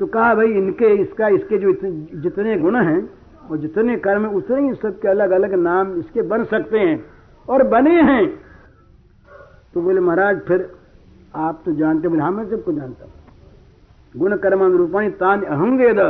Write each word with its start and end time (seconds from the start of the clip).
तो 0.00 0.06
कहा, 0.06 0.34
भाई, 0.34 0.52
इनके, 0.52 0.86
इसका, 0.94 1.28
इसके 1.28 1.58
जो 1.58 1.72
जितने 2.22 2.56
गुण 2.58 2.76
हैं 2.78 3.00
और 3.50 3.58
जितने 3.58 3.96
कर्म 3.98 4.26
उतने 4.28 4.60
ही 4.60 4.74
सबके 4.74 5.08
अलग 5.08 5.30
अलग 5.32 5.54
नाम 5.56 5.94
इसके 5.98 6.22
बन 6.24 6.44
सकते 6.46 6.78
हैं 6.78 7.04
और 7.48 7.62
बने 7.68 8.00
हैं। 8.02 8.26
तो 9.74 9.80
बोले, 9.80 10.00
महाराज, 10.00 10.40
फिर 10.40 10.70
आप 11.36 11.62
तो 11.64 11.72
जानते 11.74 12.08
बोले 12.08 12.22
हाँ 12.22 12.30
मैं 12.32 12.44
सबको 12.50 12.72
जानता 12.72 13.04
हूँ। 13.04 13.12
गुण 14.14 14.36
कर्म 14.36 14.64
अनुरूपाणी 14.64 15.08
तान 15.12 15.42
अहंगेद 15.44 16.00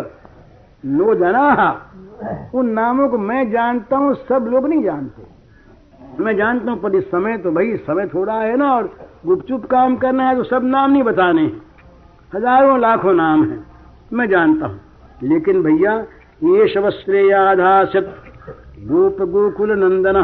नो 0.85 1.15
जना। 1.15 1.45
उन 2.55 2.69
नामों 2.71 3.09
को 3.09 3.19
मैं 3.19 3.51
जानता 3.51 3.97
हूँ, 3.97 4.15
सब 4.29 4.47
लोग 4.51 4.67
नहीं 4.69 4.83
जानते। 4.85 6.23
मैं 6.23 6.37
जानता 6.37 6.71
हूँ, 6.71 6.81
पर 6.81 6.95
इस 6.95 7.05
समय 7.07 7.39
तो 7.39 7.51
भाई, 7.53 7.77
समय 7.79 8.07
थोड़ा 8.07 8.35
है 8.35 8.57
ना 8.57 8.73
और 8.75 8.91
गुपचुप 9.27 9.65
काम 9.67 9.97
करना 9.97 10.29
है 10.29 10.37
तो 10.37 10.45
सब 10.45 10.65
नाम 10.65 10.91
नहीं 10.91 11.03
बताने 11.03 11.43
हैं। 11.43 11.63
हज़ारों 12.37 12.81
लाखों 12.81 13.13
नाम 13.15 13.43
हैं। 13.45 13.67
मैं 14.13 14.29
जानता 14.29 14.67
हूँ। 14.67 14.81
लेकिन 15.23 15.63
भैया, 15.63 15.93
ये 16.43 16.69
शवश्रेयाधासत 16.69 18.17
गोप 18.83 19.23
गोकुल 19.23 19.73
नंदन 19.73 20.17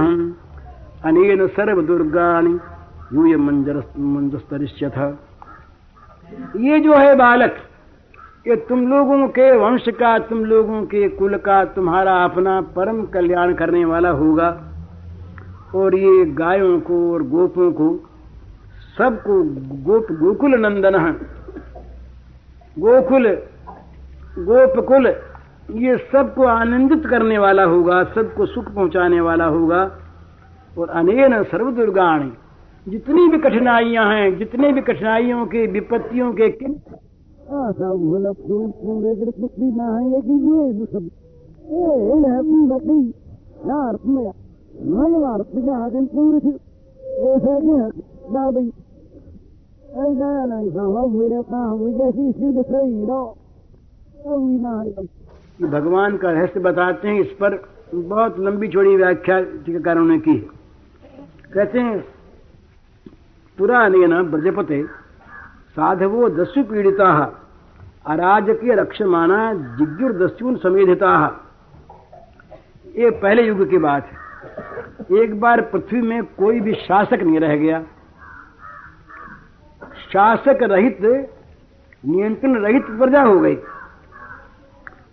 अनेन 1.05 1.47
सर्व 1.47 1.83
दुर्गाणी 1.83 2.53
यूय 3.15 3.37
मंजर 3.37 3.81
था 4.89 5.09
ये 6.57 6.81
जो 6.81 6.95
है 6.95 7.17
बालक, 7.17 7.57
ये 8.47 8.57
तुम 8.57 8.87
लोगों 8.89 9.29
के 9.29 9.57
वंश 9.57 9.85
का, 9.89 10.19
तुम 10.19 10.45
लोगों 10.45 10.83
के 10.83 11.09
कुल 11.09 11.37
का 11.37 11.65
तुम्हारा 11.65 12.25
अपना 12.25 12.61
परम 12.61 13.03
कल्याण 13.07 13.55
करने 13.55 13.85
वाला 13.85 14.11
होगा। 14.11 14.49
और 15.75 15.95
ये 15.95 16.25
गायों 16.25 16.81
को 16.81 17.13
और 17.13 17.23
गोपों 17.23 17.73
को, 17.73 17.95
सबको 18.99 19.43
गोप, 19.85 20.07
गोकुल 20.13 20.55
नंदन 20.55 20.95
गोकुल, 22.79 23.27
गोपकुल, 24.39 25.07
ये 25.71 25.97
सबको 26.13 26.43
आनंदित 26.43 27.07
करने 27.07 27.39
वाला 27.39 27.65
होगा, 27.65 28.05
सबको 28.05 28.47
सुख 28.47 28.65
पहुँचाने 28.75 29.21
वाला 29.21 29.45
होगा। 29.45 29.81
और 30.79 30.89
अनेन 30.89 31.43
सर्व 31.43 31.71
दुर्गाणी 31.71 32.33
जितनी 32.87 33.29
भी 33.29 33.39
कठिनाइयाँ 33.39 34.07
हैं, 34.07 34.39
जितने 34.39 34.73
भी 34.73 34.81
कठिनाइयों 34.81 35.47
के, 35.47 35.67
विपत्तियों 35.67 36.33
के 36.33 36.49
किन 36.49 36.73
भगवान 55.63 56.17
का 56.17 56.31
रहस्य 56.31 56.61
बताते 56.61 57.09
हैं, 57.09 57.21
इस 57.21 57.27
पर 57.27 57.65
बहुत 57.95 58.39
लंबी 58.39 58.69
चौड़ी 58.69 58.97
व्याख्या 58.97 59.41
टीकाकारों 59.41 60.05
ने 60.05 60.19
की 60.19 60.51
कहते 61.55 61.79
हैं 61.79 62.05
पुराने 63.59 64.07
न 64.07 64.23
ब्रजपते 64.23 64.85
साधवो 65.77 66.29
दस्यु 66.29 66.65
पीड़िता 66.65 67.39
अराज 68.07 68.49
अराजकीय 68.49 68.75
रक्षमाना 68.75 69.55
जिज्ञुर्दस्यून 69.55 70.57
समेधिता। 70.57 71.41
ये 72.97 73.11
पहले 73.11 73.43
युग 73.43 73.71
की 73.71 73.79
बात 73.79 74.07
है। 74.07 74.19
एक 75.19 75.41
बार 75.41 75.61
पृथ्वी 75.61 76.01
में 76.01 76.23
कोई 76.23 76.61
भी 76.61 76.75
शासक 76.75 77.23
नहीं 77.23 77.41
रह 77.41 77.57
गया। 77.57 77.83
शासक 80.13 80.59
रहित, 80.63 80.99
नियंत्रण 82.07 82.57
रहित 82.57 82.83
प्रजा 82.83 83.23
हो 83.23 83.41
गई। 83.41 83.59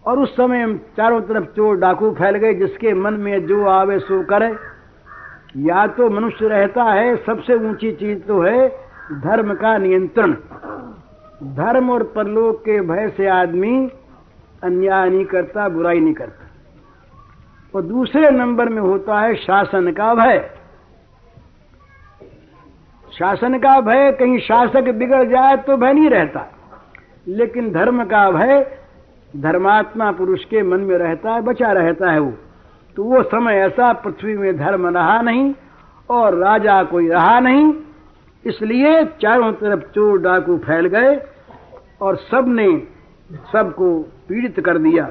और 0.05 0.19
उस 0.19 0.33
समय 0.37 0.79
चारों 0.97 1.21
तरफ़ 1.21 1.45
चोर 1.45 1.77
डाकू 1.77 2.11
फैल 2.11 2.35
गए, 2.35 2.53
जिसके 2.53 2.93
मन 2.93 3.13
में 3.13 3.45
जो 3.45 3.65
आवे 3.65 3.99
सो 3.99 4.23
करे। 4.23 4.55
या 5.57 5.87
तो 5.87 6.09
मनुष्य 6.09 6.47
रहता 6.47 6.83
है, 6.83 7.15
सबसे 7.15 7.53
ऊँची 7.53 7.91
चीज़ 7.91 8.19
तो 8.19 8.41
है 8.41 8.69
धर्म 9.11 9.53
का 9.53 9.77
नियंत्रण। 9.77 10.31
धर्म 11.43 11.91
और 11.91 12.03
परलोक 12.03 12.59
के 12.59 12.81
भय 12.81 13.09
से 13.17 13.27
आदमी 13.27 13.91
अन्याय 14.63 15.09
नहीं 15.09 15.25
करता, 15.25 15.69
बुराई 15.69 15.99
नहीं 15.99 16.13
करता। 16.13 16.45
और 17.75 17.81
दूसरे 17.81 18.31
नंबर 18.31 18.69
में 18.69 18.81
होता 18.81 19.19
है 19.19 19.35
शासन 19.35 19.91
का 19.91 20.15
भय। 20.15 20.58
शासन 23.19 23.57
का 23.57 23.79
भय, 23.81 24.11
कहीं 24.11 24.39
शासक 24.39 24.89
बिगड़ 24.89 25.23
जाए 25.23 25.55
तो 25.57 25.75
भय 25.77 25.93
नहीं 25.93 26.09
रहता। 26.09 26.45
लेकिन 27.27 27.71
धर्म 27.71 28.03
का 28.03 28.29
भय, 28.31 28.59
धर्मात्मा 29.33 30.11
पुरुष 30.11 30.43
के 30.45 30.61
मन 30.63 30.79
में 30.79 30.97
रहता 30.97 31.31
है, 31.31 31.41
बचा 31.41 31.71
रहता 31.71 32.11
है 32.11 32.19
वो। 32.19 32.31
तो 32.97 33.03
वो 33.03 33.21
समय 33.23 33.55
ऐसा 33.55 33.91
पृथ्वी 33.93 34.35
में 34.37 34.57
धर्म 34.57 34.87
रहा 34.87 35.21
नहीं 35.21 35.53
और 36.09 36.35
राजा 36.35 36.81
कोई 36.83 37.07
रहा 37.07 37.39
नहीं, 37.39 37.73
इसलिए 38.45 39.03
चारों 39.21 39.51
तरफ़ 39.53 39.83
चोर 39.91 40.21
डाकू 40.21 40.57
फैल 40.57 40.85
गए 40.87 41.15
और 42.01 42.15
सबने 42.31 42.67
सबको 43.51 43.91
पीड़ित 44.27 44.59
कर 44.59 44.77
दिया। 44.77 45.05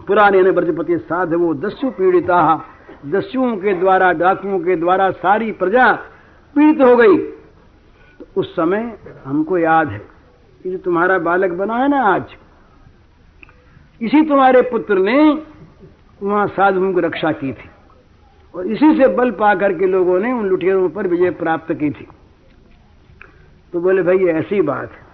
पुराने 0.00 0.42
ने 0.42 0.50
ब्रजपति 0.50 0.98
साध 0.98 1.34
वो 1.34 1.52
दस्यु 1.56 1.90
पीड़िता, 1.90 2.38
दस्युओं 3.06 3.56
के 3.56 3.74
द्वारा, 3.74 4.12
डाकुओं 4.12 4.58
के 4.60 4.76
द्वारा 4.76 5.10
सारी 5.16 5.50
प्रजा 5.54 5.92
पीड़ित 6.58 6.80
हो 6.80 6.96
गई। 6.96 7.16
तो 8.20 8.26
उस 8.36 8.52
समय 8.56 8.98
हमको 9.24 9.58
याद 9.58 9.88
है, 9.88 9.98
ये 10.66 10.70
जो 10.72 10.78
तुम्हारा 10.78 11.18
बालक 11.18 11.50
बना 11.50 11.76
है 11.76 11.88
ना 11.88 12.02
आज, 12.04 12.24
इसी 14.02 14.22
तुम्हारे 14.22 14.62
पुत्र 14.62 14.98
ने 14.98 15.42
वहाँ 16.22 16.46
साधुओं 16.46 16.92
की 16.94 17.00
रक्षा 17.00 17.32
की 17.32 17.52
थी। 17.52 17.70
और 18.54 18.66
इसी 18.66 18.94
से 18.96 19.08
बल 19.08 19.30
पाकर 19.30 19.72
के 19.72 19.86
लोगों 19.86 20.18
ने 20.20 20.32
उन 20.32 20.46
लुटेरों 20.46 20.88
पर 20.88 21.06
विजय 21.06 21.30
प्राप्त 21.30 21.72
की 21.72 21.90
थी। 21.90 22.06
तो 23.72 23.80
बोले, 23.80 24.02
भाई 24.02 24.18
ऐसी 24.18 24.60
बात 24.60 24.92
है। 24.92 25.06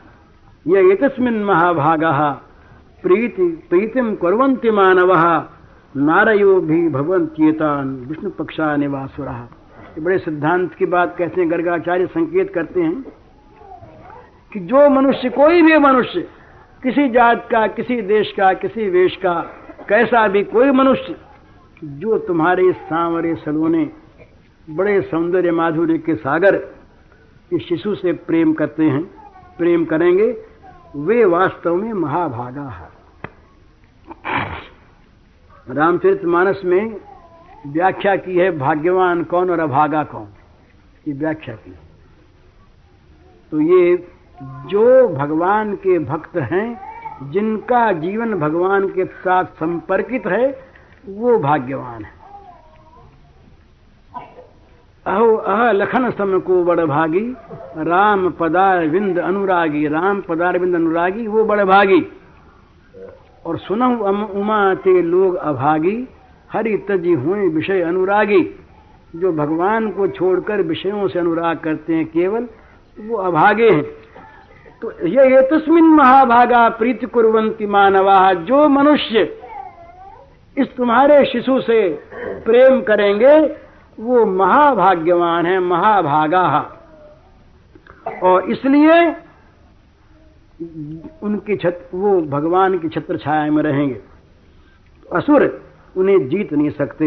यह 0.66 0.92
एकस्मिन 0.92 1.44
महाभागा 1.44 2.30
प्रीति 3.02 3.66
प्रीतिम 3.70 4.14
कुरंति 4.14 4.70
मानव। 4.70 5.12
नारयो 5.96 6.60
भी 6.60 6.88
भगवंत 6.88 7.30
चेतान 7.30 7.94
विष्णु 7.96 8.30
पक्षा 8.30 8.76
निवास 8.76 9.16
ये 9.20 9.63
बड़े 9.98 10.18
सिद्धांत 10.18 10.74
की 10.74 10.86
बात 10.86 11.16
कहते 11.18 11.40
हैं, 11.40 11.50
गर्गाचार्य 11.50 12.06
संकेत 12.06 12.54
करते 12.54 12.82
हैं 12.82 13.02
कि 14.52 14.60
जो 14.60 14.88
मनुष्य, 14.88 15.28
कोई 15.30 15.62
भी 15.62 15.78
मनुष्य, 15.78 16.20
किसी 16.82 17.08
जात 17.08 17.48
का, 17.50 17.66
किसी 17.66 18.02
देश 18.02 18.32
का, 18.32 18.52
किसी 18.52 18.88
वेश 18.88 19.16
का, 19.16 19.40
कैसा 19.88 20.28
भी 20.28 20.44
कोई 20.44 20.70
मनुष्य, 20.70 21.16
जो 21.84 22.18
तुम्हारे 22.18 22.72
सांवरे 22.72 23.34
सलोने, 23.34 23.90
बड़े 24.70 25.00
सौंदर्य 25.02 25.50
माधुर्य 25.50 25.98
के 25.98 26.14
सागर, 26.14 26.74
इस 27.52 27.68
शिशु 27.68 27.94
से 27.94 28.12
प्रेम 28.12 28.52
करते 28.52 28.84
हैं, 28.84 29.02
प्रेम 29.58 29.84
करेंगे, 29.84 30.36
वे 30.96 31.24
वास्तव 31.24 31.74
में 31.74 31.92
महाभागा 31.92 32.68
है। 32.68 32.88
रामचरित 35.70 36.24
मानस 36.24 36.60
में 36.64 37.00
व्याख्या 37.66 38.16
की 38.16 38.36
है, 38.36 38.58
भाग्यवान 38.58 39.24
कौन 39.24 39.50
और 39.50 39.60
अभागा 39.60 40.04
कौन? 40.04 40.26
ये 41.08 41.14
व्याख्या 41.14 41.54
की। 41.54 41.74
तो 43.50 43.60
ये 43.60 44.08
जो 44.42 45.08
भगवान 45.08 45.74
के 45.74 45.98
भक्त 45.98 46.36
हैं, 46.36 46.94
जिनका 47.30 47.92
जीवन 47.92 48.34
भगवान 48.34 48.88
के 48.88 49.04
साथ 49.04 49.44
संपर्कित 49.44 50.26
है, 50.26 50.58
वो 51.08 51.38
भाग्यवान 51.38 52.04
है। 52.04 52.24
अहो, 55.06 55.36
अह, 55.36 55.72
लखन 55.72 56.10
सम 56.10 56.40
को 56.40 56.64
बड़ 56.64 56.80
भागी, 56.80 57.36
राम 57.76 58.30
पदार 58.30 58.86
विंद 58.86 59.18
अनुरागी, 59.18 59.88
राम 59.88 60.20
पदार 60.20 60.58
विंद 60.58 60.74
अनुरागी, 60.74 61.26
वो 61.26 61.44
बड़ 61.44 61.64
भागी। 61.64 62.06
और 63.46 63.58
सुनहु 63.58 64.04
उमा 64.40 64.74
ते 64.74 65.02
लोग 65.02 65.34
अभागी 65.34 66.08
हरि 66.54 66.76
तजी 66.88 67.12
हुए 67.12 67.48
विषय 67.48 67.80
अनुरागी, 67.80 68.56
जो 69.16 69.32
भगवान 69.32 69.90
को 69.90 70.08
छोड़कर 70.08 70.62
विषयों 70.62 71.08
से 71.08 71.18
अनुराग 71.18 71.58
करते 71.58 71.94
हैं 71.94 72.06
केवल, 72.06 72.48
वो 73.00 73.16
अभागे 73.16 73.70
हैं। 73.70 73.82
तो 74.82 75.06
ये 75.06 75.30
ये 75.34 75.42
तस्मिन 75.42 75.84
महाभागा 75.84 76.68
प्रीति 76.68 77.06
कुरंती 77.06 77.66
मानवा, 77.66 78.32
जो 78.32 78.68
मनुष्य 78.68 79.36
इस 80.58 80.76
तुम्हारे 80.76 81.24
शिशु 81.24 81.60
से 81.60 81.88
प्रेम 82.16 82.80
करेंगे, 82.80 83.56
वो 84.00 84.26
महाभाग्यवान 84.26 85.46
है, 85.46 85.60
महाभागा। 85.60 86.70
और 88.22 88.50
इसलिए 88.50 89.16
उनकी 91.22 91.56
छत, 91.56 91.88
वो 91.94 92.20
भगवान 92.20 92.78
की 92.78 92.88
छत्र 92.88 93.16
छाया 93.16 93.50
में 93.50 93.62
रहेंगे। 93.62 94.00
असुर 95.12 95.63
उन्हें 95.96 96.28
जीत 96.28 96.52
नहीं 96.52 96.70
सकते। 96.72 97.06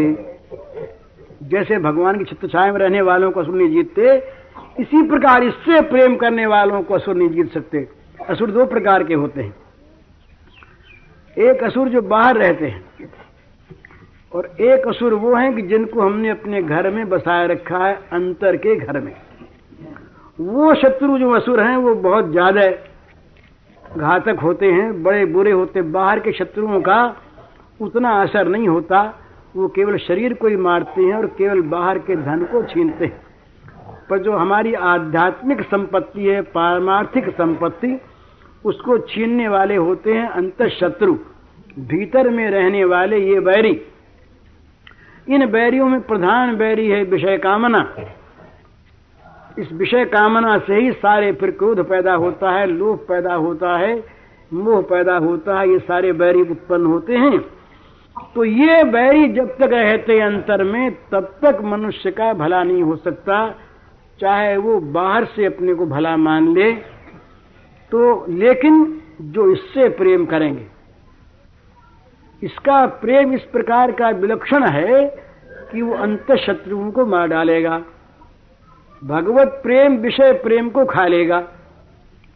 जैसे 1.44 1.78
भगवान 1.80 2.18
की 2.18 2.48
छाया 2.48 2.72
में 2.72 2.78
रहने 2.80 3.00
वालों 3.02 3.30
को 3.30 3.40
असुर 3.40 3.54
नहीं 3.54 3.68
जीतते, 3.68 4.16
इसी 4.80 5.02
प्रकार 5.08 5.44
इससे 5.44 5.80
प्रेम 5.90 6.16
करने 6.16 6.46
वालों 6.46 6.82
को 6.82 6.94
असुर 6.94 7.14
नहीं 7.14 7.28
जीत 7.30 7.52
सकते। 7.52 7.86
असुर 8.28 8.50
दो 8.50 8.64
प्रकार 8.66 9.04
के 9.04 9.14
होते 9.14 9.42
हैं। 9.42 9.54
एक 11.36 11.62
असुर 11.64 11.88
जो 11.88 12.02
बाहर 12.02 12.36
रहते 12.36 12.66
हैं, 12.66 13.10
और 14.32 14.46
एक 14.62 14.86
असुर 14.88 15.14
वो 15.14 15.34
हैं 15.34 15.54
कि 15.56 15.62
जिनको 15.62 16.00
हमने 16.00 16.28
अपने 16.30 16.62
घर 16.62 16.90
में 16.90 17.08
बसाए 17.08 17.46
रखा 17.46 17.78
है, 17.78 17.94
अंतर 18.12 18.56
के 18.56 18.76
घर 18.76 19.00
में। 19.00 19.14
वो 20.38 20.74
शत्रु 20.74 21.18
जो 21.18 21.30
असुर 21.30 21.60
हैं, 21.60 21.76
वो 21.76 21.94
बहुत 21.94 22.30
ज़्यादा 22.30 22.68
घातक 23.82 24.40
होते 24.42 24.66
हैं, 24.66 25.02
बड़े 25.02 25.24
बुरे 25.26 25.50
होते 25.52 25.82
बाहर 25.82 26.20
के 26.20 26.32
शत्रुओं 26.32 26.80
का 26.80 27.00
उतना 27.80 28.10
असर 28.22 28.48
नहीं 28.48 28.68
होता। 28.68 29.20
वो 29.56 29.68
केवल 29.68 29.96
शरीर 29.96 30.34
को 30.34 30.46
ही 30.46 30.56
मारते 30.56 31.02
हैं 31.02 31.14
और 31.14 31.26
केवल 31.26 31.62
बाहर 31.62 31.98
के 31.98 32.16
धन 32.16 32.44
को 32.44 32.62
छीनते 32.62 33.04
हैं। 33.04 33.26
पर 34.10 34.18
जो 34.18 34.32
हमारी 34.32 34.74
आध्यात्मिक 34.74 35.62
संपत्ति 35.62 36.26
है, 36.26 36.42
पारमार्थिक 36.42 37.28
संपत्ति, 37.28 38.00
उसको 38.64 38.98
छीनने 38.98 39.48
वाले 39.48 39.76
होते 39.76 40.14
हैं 40.14 40.28
अंत 40.28 40.62
शत्रु 40.62 41.14
भीतर 41.78 42.28
में 42.28 42.50
रहने 42.50 42.84
वाले 42.84 43.18
ये 43.18 43.40
बैरी। 43.40 43.82
इन 45.28 45.46
बैरियों 45.46 45.88
में 45.88 46.00
प्रधान 46.00 46.56
बैरी 46.56 46.88
है 46.88 47.02
विषय 47.04 47.38
कामना। 47.38 47.94
इस 49.58 49.72
विषय 49.72 50.04
कामना 50.04 50.58
से 50.58 50.74
ही 50.74 50.92
सारे 50.92 51.32
फिर 51.32 51.50
क्रोध 51.50 51.88
पैदा 51.88 52.14
होता 52.14 52.50
है, 52.50 52.66
लोभ 52.66 52.98
पैदा 52.98 53.34
होता 53.34 53.76
है, 53.76 54.04
मोह 54.52 54.82
पैदा 54.82 55.16
होता 55.16 55.60
है, 55.60 55.70
ये 55.70 55.78
सारे 55.78 56.12
बैरी 56.12 56.40
उत्पन्न 56.40 56.86
होते 56.86 57.16
हैं। 57.16 57.57
तो 58.34 58.44
ये 58.44 58.82
बैरी 58.84 59.28
जब 59.28 59.56
तक 59.56 59.72
रहते 59.72 60.20
अंतर 60.20 60.62
में, 60.64 60.90
तब 61.12 61.34
तक 61.42 61.60
मनुष्य 61.64 62.10
का 62.10 62.32
भला 62.34 62.62
नहीं 62.62 62.82
हो 62.82 62.96
सकता। 62.96 63.48
चाहे 64.20 64.56
वो 64.56 64.78
बाहर 64.92 65.24
से 65.26 65.44
अपने 65.44 65.74
को 65.74 65.86
भला 65.86 66.16
मान 66.16 66.48
ले 66.54 66.72
तो 67.92 68.24
लेकिन 68.28 69.00
जो 69.20 69.50
इससे 69.52 69.88
प्रेम 69.88 70.24
करेंगे। 70.26 70.66
इसका 72.42 72.84
प्रेम 72.86 73.32
इस 73.34 73.42
प्रकार 73.42 73.92
का 73.92 74.08
विलक्षण 74.16 74.64
है 74.64 75.04
कि 75.72 75.82
वो 75.82 75.94
अंत 75.96 76.32
शत्रुओं 76.36 76.90
को 76.90 77.06
मार 77.06 77.28
डालेगा। 77.28 77.78
भगवत 79.02 79.60
प्रेम 79.62 79.96
विषय 79.96 80.32
प्रेम 80.42 80.68
को 80.68 80.84
खा 80.84 81.06
लेगा। 81.06 81.40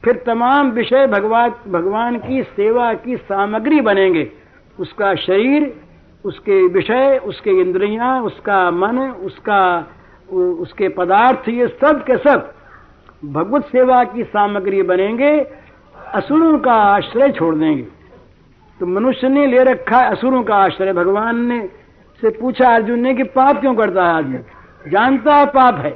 फिर 0.02 0.23
तमाम 0.26 0.70
विषय 0.70 1.06
भगवान 1.06 1.55
भगवान 1.69 2.19
की 2.19 2.43
सेवा 2.43 2.93
की 2.94 3.17
सामग्री 3.17 3.81
बनेंगे। 3.81 4.31
उसका 4.78 5.14
शरीर, 5.16 5.72
उसके 6.24 6.66
विषय, 6.69 7.20
उसके 7.24 7.60
इंद्रियाँ, 7.60 8.20
उसका 8.22 8.70
मन, 8.70 8.98
उसका 8.98 9.62
उसके 10.32 10.88
पदार्थ, 10.88 11.48
ये 11.48 11.66
सब 11.80 12.02
के 12.04 12.16
सब 12.19 12.52
भगवत 13.24 13.64
सेवा 13.66 14.02
की 14.04 14.24
सामग्री 14.24 14.82
बनेंगे, 14.82 15.38
असुरों 16.14 16.58
का 16.58 16.72
आश्रय 16.72 17.30
छोड़ 17.30 17.54
देंगे। 17.54 17.82
तो 18.80 18.86
मनुष्य 18.86 19.28
ने 19.28 19.46
ले 19.46 19.62
रखा 19.64 19.98
है 19.98 20.10
असुरों 20.10 20.42
का 20.42 20.56
आश्रय, 20.56 20.92
भगवान 20.92 21.44
ने 21.46 21.60
से 22.22 22.30
पूछा 22.30 22.74
अर्जुन 22.74 23.00
ने 23.00 23.14
कि 23.14 23.22
पाप 23.30 23.60
क्यों 23.60 23.74
करता 23.74 24.06
है 24.06 24.14
आदमी? 24.14 24.38
जानता 24.84 25.34
है 25.34 25.46
पाप 25.48 25.78
है, 25.78 25.90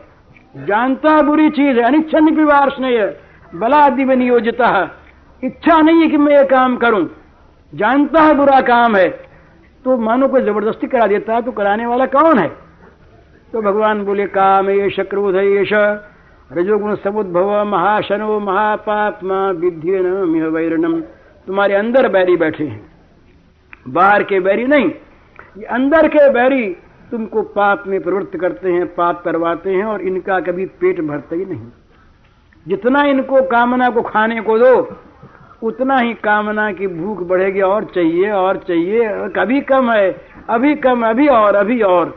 जानता 0.54 1.14
है 1.14 1.22
बुरी 1.22 1.48
चीज़ 1.50 1.78
है 1.78 1.84
अनिच्छन 1.84 2.34
विवाह 2.36 2.68
स्नेह 2.68 3.14
बलादि 3.54 4.04
में 4.04 4.16
नियोजिता 4.16 4.68
इच्छा 5.42 5.80
नहीं 5.80 6.02
है 6.02 6.08
कि 6.08 6.16
मैं 6.16 6.36
ये 6.36 6.44
काम 6.46 6.76
करूँ। 6.76 7.04
जानता 7.72 8.22
है 8.22 8.34
बुरा 8.34 8.60
काम 8.62 8.96
है 8.96 9.08
तो 9.84 9.96
मानो 9.98 10.28
कोई 10.28 10.42
ज़बरदस्ती 10.42 10.86
करा 10.86 11.06
देता 11.06 11.34
है 11.34 11.42
तो 11.42 11.52
कराने 11.52 11.86
वाला 11.86 12.06
कौन 12.08 12.38
है? 12.38 12.48
तो 13.52 13.60
भगवान 13.62 14.04
बोले, 14.04 14.26
काम 14.28 14.70
ये 14.70 15.04
क्रोध 15.04 15.36
ये 15.36 15.64
रजोगुण 16.50 16.94
समुद्भव 16.94 17.64
महाशनो 17.64 18.38
महापात्मा 18.40 19.38
विद्यन 19.52 20.06
वैरणम 20.46 21.00
तुम्हारे 21.46 21.74
अंदर 21.74 22.08
बैरी 22.08 22.36
बैठे 22.36 22.64
हैं। 22.64 22.80
बाहर 23.88 24.22
के 24.22 24.40
बैरी 24.40 24.66
नहीं, 24.66 24.90
ये 25.58 25.64
अंदर 25.66 26.08
के 26.08 26.28
बैरी 26.32 26.68
तुमको 27.10 27.42
पाप 27.42 27.84
में 27.86 28.00
प्रवृत्त 28.02 28.36
करते 28.36 28.72
हैं, 28.72 28.86
पाप 28.94 29.22
करवाते 29.24 29.70
हैं, 29.70 29.84
और 29.84 30.02
इनका 30.02 30.38
कभी 30.40 30.66
पेट 30.80 31.00
भरता 31.00 31.36
ही 31.36 31.44
नहीं। 31.44 31.66
जितना 32.66 33.02
इनको 33.06 33.42
कामना 33.48 33.88
को 33.90 34.02
खाने 34.04 34.40
को 34.40 34.58
दो 34.58 34.74
उतना 35.62 35.98
ही 35.98 36.12
कामना 36.14 36.70
की 36.72 36.86
भूख 36.86 37.22
बढ़ेगी, 37.22 37.60
और 37.60 37.84
चाहिए 37.84 38.30
और 38.30 38.56
चाहिए, 38.58 39.08
कभी 39.36 39.60
कम 39.60 39.90
है, 39.90 40.10
अभी 40.48 40.74
कम, 40.76 41.06
अभी 41.06 41.26
और 41.28 41.54
अभी 41.54 41.80
और। 41.82 42.16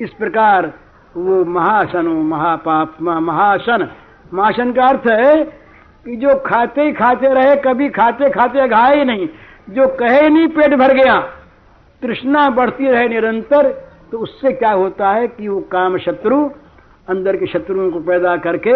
इस 0.00 0.10
प्रकार 0.10 0.72
वो 1.14 1.44
महासन 1.44 2.06
महापाप 2.26 2.96
महासन। 3.00 3.88
महासन 4.34 4.72
का 4.72 4.84
अर्थ 4.84 5.06
है 5.08 5.42
कि 6.06 6.16
जो 6.16 6.34
खाते 6.46 6.82
ही 6.82 6.92
खाते 6.92 7.32
रहे, 7.34 7.56
कभी 7.56 7.88
खाते 7.90 8.30
खाते 8.30 8.66
घाए 8.68 8.96
ही 8.96 9.04
नहीं। 9.04 9.28
जो 9.70 9.86
कहे 9.96 10.28
नहीं, 10.28 10.46
पेट 10.48 10.74
भर 10.74 10.94
गया। 10.94 11.18
तृष्णा 12.02 12.48
बढ़ती 12.50 12.88
रहे 12.88 13.08
निरंतर 13.08 13.70
तो 14.12 14.18
उससे 14.18 14.52
क्या 14.52 14.70
होता 14.72 15.10
है 15.10 15.26
कि 15.28 15.48
वो 15.48 15.60
काम 15.72 15.96
शत्रु, 15.98 16.44
अंदर 17.08 17.36
के 17.36 17.46
शत्रुओं 17.46 17.90
को 17.90 18.00
पैदा 18.00 18.36
करके 18.38 18.72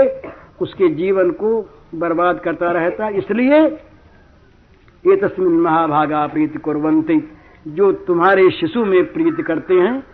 उसके 0.61 0.89
जीवन 0.95 1.31
को 1.33 1.61
बर्बाद 1.95 2.41
करता 2.41 2.71
रहता। 2.73 3.09
इसलिए 3.09 3.67
ये 5.07 5.17
तस्मिन 5.17 5.61
महाभागा 5.61 6.27
प्रीति 6.27 6.59
कुरंती 6.59 7.31
जो 7.69 7.93
तुम्हारे 7.93 8.51
शिशु 8.51 8.85
में 8.85 9.13
प्रीत 9.13 9.41
करते 9.47 9.75
हैं, 9.75 10.07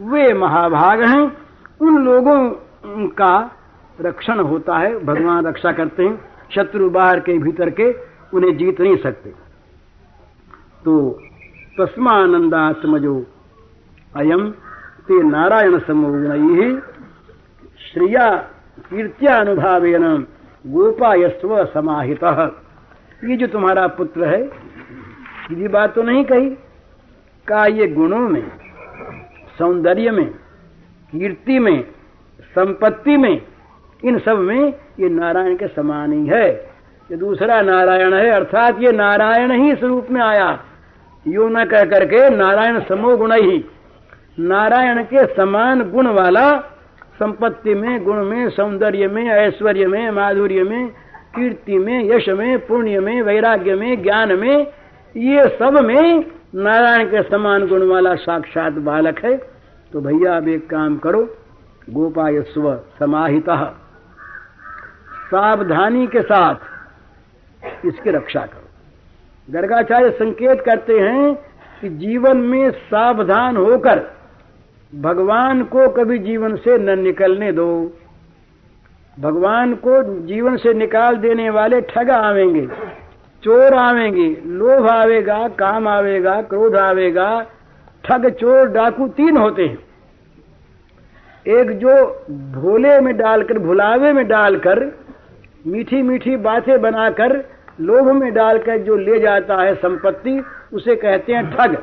वे 0.00 0.32
महाभाग 0.34 1.02
हैं। 1.02 1.32
उन 1.80 2.04
लोगों 2.04 2.50
का 3.08 3.50
रक्षण 4.00 4.40
होता 4.40 4.78
है, 4.78 5.04
भगवान 5.04 5.46
रक्षा 5.46 5.72
करते 5.72 6.04
हैं। 6.04 6.24
शत्रु 6.54 6.90
बाहर 6.90 7.20
के 7.20 7.38
भीतर 7.38 7.70
के 7.70 7.92
उन्हें 8.34 8.56
जीत 8.56 8.80
नहीं 8.80 8.96
सकते। 8.96 9.30
तो 10.84 11.20
तस्मानंदात्मजो 11.80 13.24
अयम 14.16 14.50
ते 15.08 15.22
नारायण 15.22 15.78
समूगुण 15.78 16.80
श्रिया 17.80 18.36
कीर्त्यानुभावेन 18.90 20.26
गोपायस्व 20.66 21.64
समाहित। 21.64 22.24
ये 23.24 23.36
जो 23.36 23.46
तुम्हारा 23.46 23.86
पुत्र 23.86 24.24
है 24.24 24.42
ये 25.52 25.68
बात 25.68 25.94
तो 25.94 26.02
नहीं 26.02 26.24
कही। 26.24 26.50
का 27.48 27.66
ये 27.66 27.86
गुणों 27.86 28.28
में, 28.28 28.42
सौंदर्य 29.58 30.10
में, 30.10 30.26
कीर्ति 31.10 31.58
में, 31.58 31.82
संपत्ति 32.54 33.16
में, 33.16 33.42
इन 34.04 34.18
सब 34.18 34.38
में 34.38 34.72
ये 35.00 35.08
नारायण 35.08 35.56
के 35.56 35.66
समान 35.66 36.12
ही 36.12 36.26
है। 36.26 36.50
ये 37.10 37.16
दूसरा 37.16 37.60
नारायण 37.62 38.14
है, 38.14 38.30
अर्थात 38.30 38.80
ये 38.80 38.92
नारायण 38.92 39.50
ही 39.52 39.74
स्वरूप 39.76 40.06
में 40.10 40.20
आया। 40.20 40.60
यो 41.26 41.48
न 41.48 41.64
कह 41.64 41.84
करके 41.84 42.30
नारायण 42.30 42.80
समो 42.80 43.16
गुण 43.16 43.32
ही। 43.32 43.64
नारायण 44.38 45.02
के 45.02 45.26
समान 45.26 45.90
गुण 45.90 46.06
वाला, 46.06 46.58
संपत्ति 47.18 47.74
में, 47.74 48.04
गुण 48.04 48.24
में, 48.24 48.48
सौंदर्य 48.50 49.08
में, 49.08 49.24
ऐश्वर्य 49.24 49.86
में, 49.86 50.10
माधुर्य 50.10 50.62
में 50.62 50.92
कीर्ति 51.36 51.78
में, 51.78 52.04
यश 52.04 52.28
में, 52.28 52.66
पुण्य 52.66 53.00
में, 53.00 53.22
वैराग्य 53.22 53.74
में, 53.74 54.02
ज्ञान 54.02 54.32
में, 54.38 54.66
ये 55.16 55.42
सब 55.42 55.78
में 55.84 56.24
नारायण 56.54 57.06
के 57.06 57.22
समान 57.22 57.66
गुण 57.66 57.88
वाला 57.88 58.14
साक्षात 58.14 58.72
बालक 58.72 59.18
है। 59.24 59.36
तो 59.92 60.00
भैया, 60.00 60.36
अब 60.36 60.48
एक 60.48 60.70
काम 60.70 60.96
करो। 60.96 61.36
गोपाय 61.90 62.42
स्व 62.42 62.80
समाहित। 62.98 63.50
सावधानी 65.30 66.06
के 66.06 66.22
साथ 66.22 66.54
इसकी 67.84 68.10
रक्षा 68.10 68.40
करो। 68.40 68.68
गर्गाचार्य 69.52 70.10
संकेत 70.10 70.60
करते 70.60 71.00
हैं 71.00 71.34
कि 71.80 71.88
जीवन 71.88 72.36
में 72.36 72.70
सावधान 72.70 73.56
होकर 73.56 74.02
भगवान 74.94 75.64
को 75.64 75.88
कभी 75.88 76.18
जीवन 76.18 76.56
से 76.56 76.78
न 76.78 76.98
निकलने 76.98 77.52
दो। 77.52 77.92
भगवान 79.18 79.74
को 79.74 80.02
जीवन 80.26 80.56
से 80.56 80.72
निकाल 80.74 81.16
देने 81.16 81.50
वाले 81.50 81.80
ठग 81.80 82.10
आवेंगे, 82.10 82.66
चोर 83.42 83.74
आवेंगे, 83.74 84.28
लोभ 84.46 84.86
आवेगा, 84.88 85.48
काम 85.48 85.88
आवेगा, 85.88 86.40
क्रोध 86.42 86.76
आवेगा, 86.76 87.46
ठग, 88.04 88.28
चोर, 88.30 88.68
डाकू 88.68 89.08
तीन 89.08 89.36
होते 89.36 89.66
हैं। 89.66 89.78
एक 91.46 91.70
जो 91.78 91.94
भोले 92.30 93.00
में 93.00 93.16
डालकर, 93.16 93.58
भुलावे 93.58 94.12
में 94.12 94.26
डालकर 94.28 94.84
मीठी 95.66 96.02
मीठी 96.02 96.36
बातें 96.36 96.80
बनाकर, 96.80 97.36
लोभ 97.80 98.10
में 98.10 98.32
डालकर 98.34 98.78
जो 98.78 98.96
ले 98.96 99.18
जाता 99.20 99.62
है 99.62 99.74
संपत्ति, 99.74 100.42
उसे 100.72 100.96
कहते 100.96 101.32
हैं 101.32 101.50
ठग। 101.50 101.76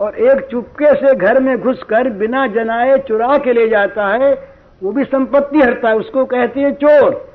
और 0.00 0.14
एक 0.14 0.46
चुपके 0.50 0.94
से 0.94 1.14
घर 1.14 1.40
में 1.40 1.56
घुसकर 1.60 2.08
बिना 2.10 2.46
जनाए 2.46 2.98
चुरा 2.98 3.38
के 3.38 3.52
ले 3.52 3.68
जाता 3.68 4.06
है 4.06 4.57
वो 4.82 4.92
भी 4.92 5.04
संपत्ति 5.04 5.58
हरता 5.58 5.88
है, 5.88 5.96
उसको 5.96 6.24
कहते 6.24 6.60
हैं 6.60 6.74
चोर। 6.74 7.28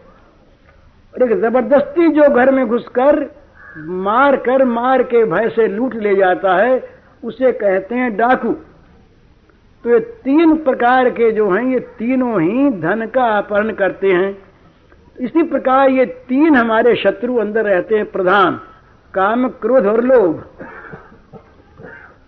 और 1.14 1.24
एक 1.24 1.38
ज़बरदस्ती 1.40 2.10
जो 2.10 2.24
घर 2.24 2.52
में 2.52 2.68
घुसकर 2.68 3.36
मार 3.78 4.36
कर 4.36 4.66
मार 4.66 5.04
के 5.04 5.26
भय 5.26 5.50
से 5.50 5.68
लूट 5.68 5.96
ले 5.96 6.16
जाता 6.16 6.56
है, 6.56 6.90
उसे 7.24 7.52
कहते 7.52 7.96
हैं 7.96 8.18
डाकू। 8.18 8.54
तो 9.84 9.90
ये 9.90 10.00
तीन 10.00 10.58
प्रकार 10.58 11.10
के 11.10 11.32
जो 11.32 11.52
हैं, 11.52 11.64
ये 11.64 11.80
तीनों 11.80 12.42
ही 12.42 12.70
धन 12.70 13.06
का 13.06 13.24
अपहरण 13.24 13.72
करते 13.72 14.12
हैं। 14.12 14.38
इसी 15.20 15.44
प्रकार 15.44 15.90
ये 15.90 16.06
तीन 16.06 16.56
हमारे 16.56 16.96
शत्रु 16.96 17.36
अंदर 17.36 17.66
रहते 17.66 17.96
हैं 17.96 18.12
प्रधान। 18.12 18.60
काम, 19.14 19.48
क्रोध 19.48 19.86
और 19.86 20.04
लोभ। 20.04 20.44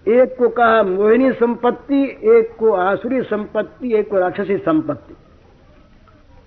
एक 0.07 0.35
को 0.38 0.50
कहा 0.50 0.83
मोहिनी 0.83 1.31
संपत्ति, 1.31 2.03
एक 2.24 2.55
को 2.59 2.71
आसुरी 2.71 3.21
संपत्ति, 3.21 3.95
एक 3.95 4.09
को 4.09 4.17
राक्षसी 4.17 4.57
संपत्ति। 4.57 5.15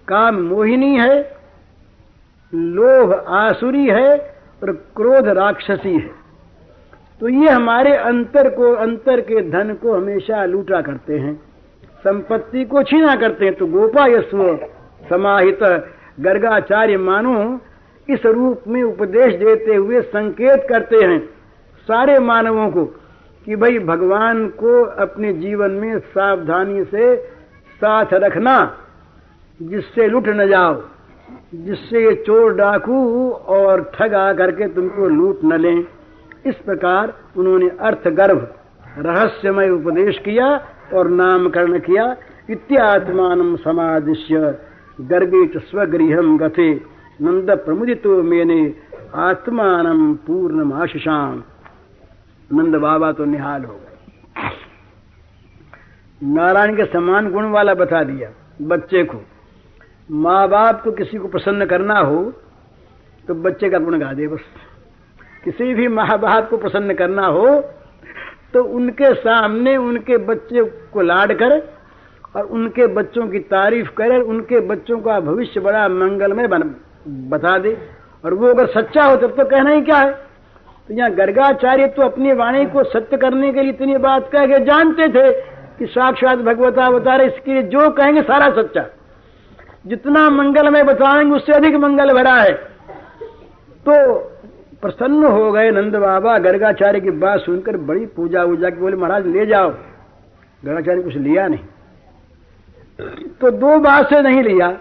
काम 0.09 0.35
मोहिनी 0.35 0.99
है, 0.99 1.37
लोभ 2.55 3.25
आसुरी 3.29 3.87
है 3.87 4.19
और 4.63 4.73
क्रोध 4.97 5.29
राक्षसी 5.29 5.95
है। 5.95 6.11
तो 7.21 7.29
ये 7.29 7.49
हमारे 7.49 7.97
अंतर 7.97 8.49
को, 8.49 8.73
अंतर 8.73 9.21
के 9.21 9.51
धन 9.51 9.75
को 9.75 9.95
हमेशा 9.95 10.45
लूटा 10.45 10.81
करते 10.81 11.19
हैं। 11.19 11.43
संपत्ति 12.05 12.65
को 12.65 12.83
छीना 12.83 13.17
करते 13.17 13.45
हैं। 13.45 13.55
तो 13.55 13.67
गोपा 13.67 14.07
यस्व 14.07 14.69
समाहित, 15.09 15.59
गर्गाचार्य 16.21 16.97
मानो, 16.97 17.61
इस 18.11 18.27
रूप 18.27 18.63
में 18.69 18.83
उपदेश 18.83 19.35
देते 19.35 19.75
हुए 19.75 20.01
संकेत 20.01 20.67
करते 20.69 20.97
हैं 20.97 21.19
सारे 21.89 22.19
मानवों 22.19 22.71
को। 22.71 23.01
कि 23.49 23.57
भाई 23.57 23.79
भगवान 23.79 24.47
को 24.49 24.83
अपने 25.03 25.33
जीवन 25.33 25.71
में 25.71 25.99
सावधानी 25.99 26.85
से 26.85 27.15
साथ 27.81 28.13
रखना, 28.15 28.57
जिससे 29.61 30.09
लुट 30.09 30.29
न 30.29 30.47
जाओ, 30.49 30.75
जिससे 31.55 32.05
ये 32.05 32.15
चोर 32.27 32.55
डाकू 32.55 33.31
और 33.31 33.83
ठग 33.95 34.15
आ 34.15 34.33
करके 34.33 34.69
तुमको 34.69 35.09
लूट 35.09 35.45
न 35.45 35.61
लें। 35.61 35.85
इस 36.47 36.55
प्रकार 36.57 37.15
उन्होंने 37.37 37.69
अर्थ 37.81 38.09
गर्भ 38.09 38.47
रहस्यमय 38.99 39.71
उपदेश 39.71 40.19
किया 40.19 40.49
और 40.95 41.09
नामकरण 41.09 41.79
किया। 41.79 42.17
इत्यात्मान 42.51 43.57
समादिश्य 43.57 44.59
गर्गे 45.01 45.47
स्वगृह 45.59 46.21
गथे 46.39 46.73
नंद 47.21 47.51
प्रमुदितो 47.65 48.23
मेने 48.23 48.63
आत्मान 49.15 50.15
पूर्ण 50.27 50.73
आशिषाम 50.73 51.43
नंद 52.51 52.77
बाबा 52.77 53.11
तो 53.13 53.25
निहाल 53.25 53.65
हो 53.65 53.75
गए। 53.75 54.51
नारायण 56.21 56.77
के 56.77 56.85
समान 56.85 57.31
गुण 57.31 57.51
वाला 57.51 57.75
बता 57.75 58.03
दिया, 58.05 58.31
बच्चे 58.63 59.03
को। 59.05 59.21
माँ 60.11 60.49
बाप 60.49 60.83
को 60.85 60.93
किसी 60.93 61.19
को 61.19 61.29
प्रसन्न 61.29 61.67
करना 61.67 61.99
हो 61.99 62.23
तो 63.29 63.35
बच्चे 63.37 63.71
का 63.71 63.79
गुण 63.79 63.99
गा 63.99 64.13
दे 64.13 64.29
बस। 64.29 64.41
किसी 65.45 65.75
भी 65.75 65.89
माँ 65.89 66.19
बाप 66.19 66.49
को 66.51 66.57
प्रसन्न 66.57 66.95
करना 66.95 67.27
हो 67.27 67.61
तो 68.55 68.63
उनके 68.65 69.13
सामने 69.17 69.77
उनके 69.77 70.17
बच्चे 70.19 70.63
को 70.93 71.03
लाड 71.03 71.33
कर 71.39 71.59
और 72.37 72.45
उनके 72.45 72.87
बच्चों 72.87 73.27
की 73.29 73.39
तारीफ़ 73.41 73.91
कर, 73.91 74.11
उनके 74.13 74.61
बच्चों 74.63 74.99
का 75.01 75.19
भविष्य 75.21 75.61
बड़ा 75.61 75.89
मंगलमय 75.89 76.47
बता 77.29 77.57
दे। 77.59 77.77
और 78.25 78.35
वो 78.35 78.47
अगर 78.47 78.67
सच्चा 78.71 79.05
हो, 79.05 79.17
तब 79.17 79.37
तो 79.37 79.45
कहना 79.45 79.71
ही 79.71 79.81
क्या 79.83 79.99
है? 79.99 80.28
तो 80.89 80.95
यहाँ 80.95 81.11
गर्गाचार्य 81.11 81.87
तो 81.87 82.03
अपनी 82.03 82.33
वाणी 82.33 82.67
को 82.67 82.85
सत्य 82.85 83.17
करने 83.17 83.53
के 83.53 83.61
लिए 83.61 83.71
इतनी 83.71 83.97
बात 83.97 84.31
कह 84.33 84.47
के 84.47 84.65
जानते 84.65 85.09
थे 85.09 85.33
कि 85.79 85.87
साक्षात 85.87 86.39
भगवता 86.39 87.17
रहे 87.17 87.27
इसके 87.27 87.53
लिए 87.53 87.63
जो 87.63 87.91
कहेंगे 87.91 88.23
सारा 88.23 88.63
सच्चा। 88.63 88.87
जितना 89.87 90.31
मंगल 90.31 90.71
में 90.71 90.87
बताएँगे 90.87 91.33
उससे 91.33 91.53
अधिक 91.53 91.75
मंगल 91.75 92.13
भरा 92.13 92.35
है। 92.35 92.53
तो 93.89 94.19
प्रसन्न 94.83 95.25
हो 95.25 95.53
गए 95.53 95.71
नंद 95.71 95.97
बाबा, 95.97 96.39
गर्गाचार्य 96.39 97.01
की 97.01 97.11
बात 97.11 97.41
सुनकर 97.41 97.77
बड़ी 97.77 98.07
पूजा 98.07 98.43
वूजा 98.43 98.71
की 98.71 98.77
बोले, 98.77 98.97
महाराज, 98.97 99.27
ले 99.27 99.47
जाओ। 99.47 99.71
गर्गाचार्य 100.65 101.03
कुछ 101.03 101.17
लिया 101.17 101.49
नहीं। 101.49 101.61
तो 103.41 103.51
दो 103.51 103.79
बात 103.79 104.11
से 104.11 104.23
नहीं 104.23 104.43
लिया। 104.43 104.79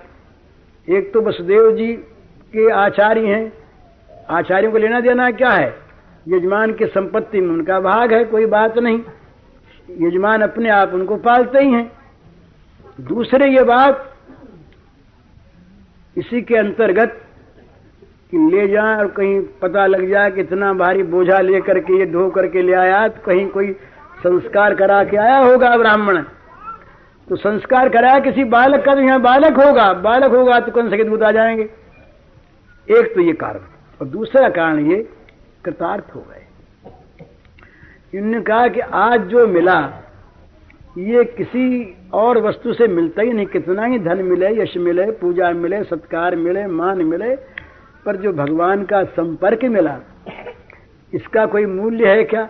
एक 0.90 1.14
तो 1.14 1.22
वसुदेव 1.22 1.72
जी 1.72 1.94
के 2.54 2.70
आचार्य 2.70 3.28
हैं। 3.28 3.54
आचार्यों 4.30 4.72
को 4.72 4.78
लेना 4.78 5.00
देना 5.00 5.32
क्या 5.32 5.50
है? 5.50 5.87
यजमान 6.27 6.74
की 6.74 6.86
संपत्ति 6.86 7.41
में 7.41 7.50
उनका 7.50 7.79
भाग 7.79 8.13
है, 8.13 8.24
कोई 8.24 8.46
बात 8.46 8.77
नहीं। 8.77 9.00
यजमान 10.01 10.41
अपने 10.41 10.69
आप 10.69 10.93
उनको 10.93 11.15
पालते 11.17 11.60
ही 11.60 11.72
हैं। 11.72 11.91
दूसरे 13.01 13.50
ये 13.50 13.63
बात, 13.63 14.13
इसी 16.17 16.41
के 16.41 16.55
अंतर्गत 16.55 17.22
कि 18.31 18.38
ले 18.51 18.67
जाए 18.67 18.96
और 18.96 19.07
कहीं 19.07 19.39
पता 19.62 19.86
लग 19.86 20.10
जाए 20.10 20.31
कि 20.31 20.41
इतना 20.41 20.74
भारी 20.74 21.03
बोझा 21.03 21.39
लेकर 21.39 21.79
के 21.79 22.00
ये 22.00 22.05
ढो 22.05 22.29
करके 22.29 22.62
ले 22.62 22.74
आया 22.74 23.07
तो 23.07 23.22
कहीं 23.25 23.48
कोई 23.48 23.72
संस्कार 24.19 24.75
करा 24.75 25.03
के 25.03 25.17
आया 25.17 25.38
होगा 25.38 25.75
ब्राह्मण? 25.77 26.22
तो 27.27 27.36
संस्कार 27.36 27.89
कराया 27.89 28.19
किसी 28.19 28.43
बालक 28.43 28.86
का 28.86 28.96
तो 28.96 29.01
यहाँ 29.01 29.22
बालक 29.22 29.60
होगा। 29.60 29.91
बालक 29.93 30.31
होगा 30.31 30.60
तो 30.60 30.72
कौन 30.72 30.89
सके 30.89 31.03
दूत 31.03 31.24
आ 31.24 31.31
जाएँगे? 31.31 31.63
एक 32.88 33.13
तो 33.15 33.22
ये 33.22 33.34
कारण। 33.34 33.62
और 34.01 34.07
दूसरा 34.07 34.50
कारण 34.50 34.79
ये 34.91 34.98
कृतार्थ 35.67 36.15
हो 36.15 36.21
गए। 36.21 36.43
इन्होंने 38.17 38.41
कहा 38.41 38.67
कि 38.67 38.79
आज 38.79 39.21
जो 39.21 39.47
मिला, 39.47 39.79
ये 40.97 41.24
किसी 41.24 41.95
और 42.13 42.38
वस्तु 42.38 42.74
से 42.74 42.88
मिलता 42.88 43.21
ही 43.21 43.33
नहीं। 43.33 43.45
कितना 43.45 43.86
ही 43.86 44.00
धन 44.00 44.24
मिले, 44.24 44.50
यश 44.62 44.77
मिले, 44.77 45.12
पूजा 45.12 45.51
मिले, 45.51 45.83
सत्कार 45.83 46.36
मिले, 46.36 46.67
मान 46.67 47.01
मिले, 47.01 47.36
पर 48.05 48.15
जो 48.15 48.31
भगवान 48.33 48.83
का 48.83 49.03
संपर्क 49.03 49.63
मिला, 49.63 50.00
इसका 51.13 51.45
कोई 51.45 51.65
मूल्य 51.65 52.07
है 52.07 52.24
क्या? 52.24 52.50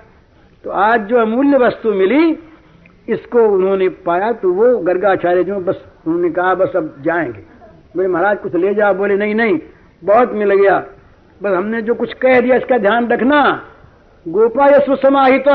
तो 0.64 0.70
आज 0.72 1.02
जो 1.02 1.18
अमूल्य 1.18 1.58
वस्तु 1.58 1.94
मिली, 1.94 2.40
इसको 3.10 3.40
उन्होंने 3.40 3.90
पाया 3.90 4.32
तो 4.32 4.52
वो 4.54 4.78
गर्गाचार्य 4.78 5.44
जो, 5.44 5.60
बस 5.60 5.86
उन्होंने 6.08 6.30
कहा, 6.30 6.54
बस 6.56 6.76
अब 6.76 6.96
जाएँगे। 7.02 7.42
बोले, 7.96 8.08
महाराज, 8.08 8.38
कुछ 8.38 8.56
ले 8.56 8.74
जाओ। 8.76 8.94
बोले, 8.94 9.16
नहीं 9.18 9.36
नहीं, 9.36 9.60
बहुत 10.04 10.34
मिल 10.34 10.54
गया। 10.54 10.86
बस 11.42 11.52
हमने 11.52 11.82
जो 11.82 11.94
कुछ 11.96 12.14
कह 12.16 12.40
दिया 12.42 12.56
इसका 12.56 12.78
ध्यान 12.80 13.08
रखना। 13.08 13.42
गोपा 14.26 14.68
यश 14.68 14.90
समाहित 15.02 15.50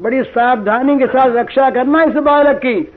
बड़ी 0.00 0.22
सावधानी 0.24 0.98
के 0.98 1.06
साथ 1.06 1.36
रक्षा 1.36 1.68
करना 1.70 2.02
इस 2.02 2.14
बालक 2.24 2.56
की। 2.56 2.92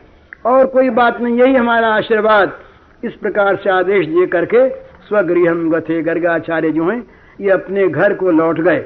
और 0.46 0.65
कोई 0.67 0.89
बात 0.91 1.19
नहीं, 1.22 1.38
यही 1.38 1.55
हमारा 1.55 1.88
आशीर्वाद। 1.96 2.57
इस 3.03 3.13
प्रकार 3.13 3.55
से 3.55 3.69
आदेश 3.69 4.07
दे 4.07 4.25
करके 4.27 4.67
स्वगृह 5.07 5.53
गथे 5.72 6.01
गर्गाचार्य 6.03 6.72
जो 6.72 6.89
हैं, 6.89 7.03
ये 7.39 7.50
अपने 7.51 7.88
घर 7.88 8.13
को 8.13 8.31
लौट 8.31 8.60
गए। 8.60 8.86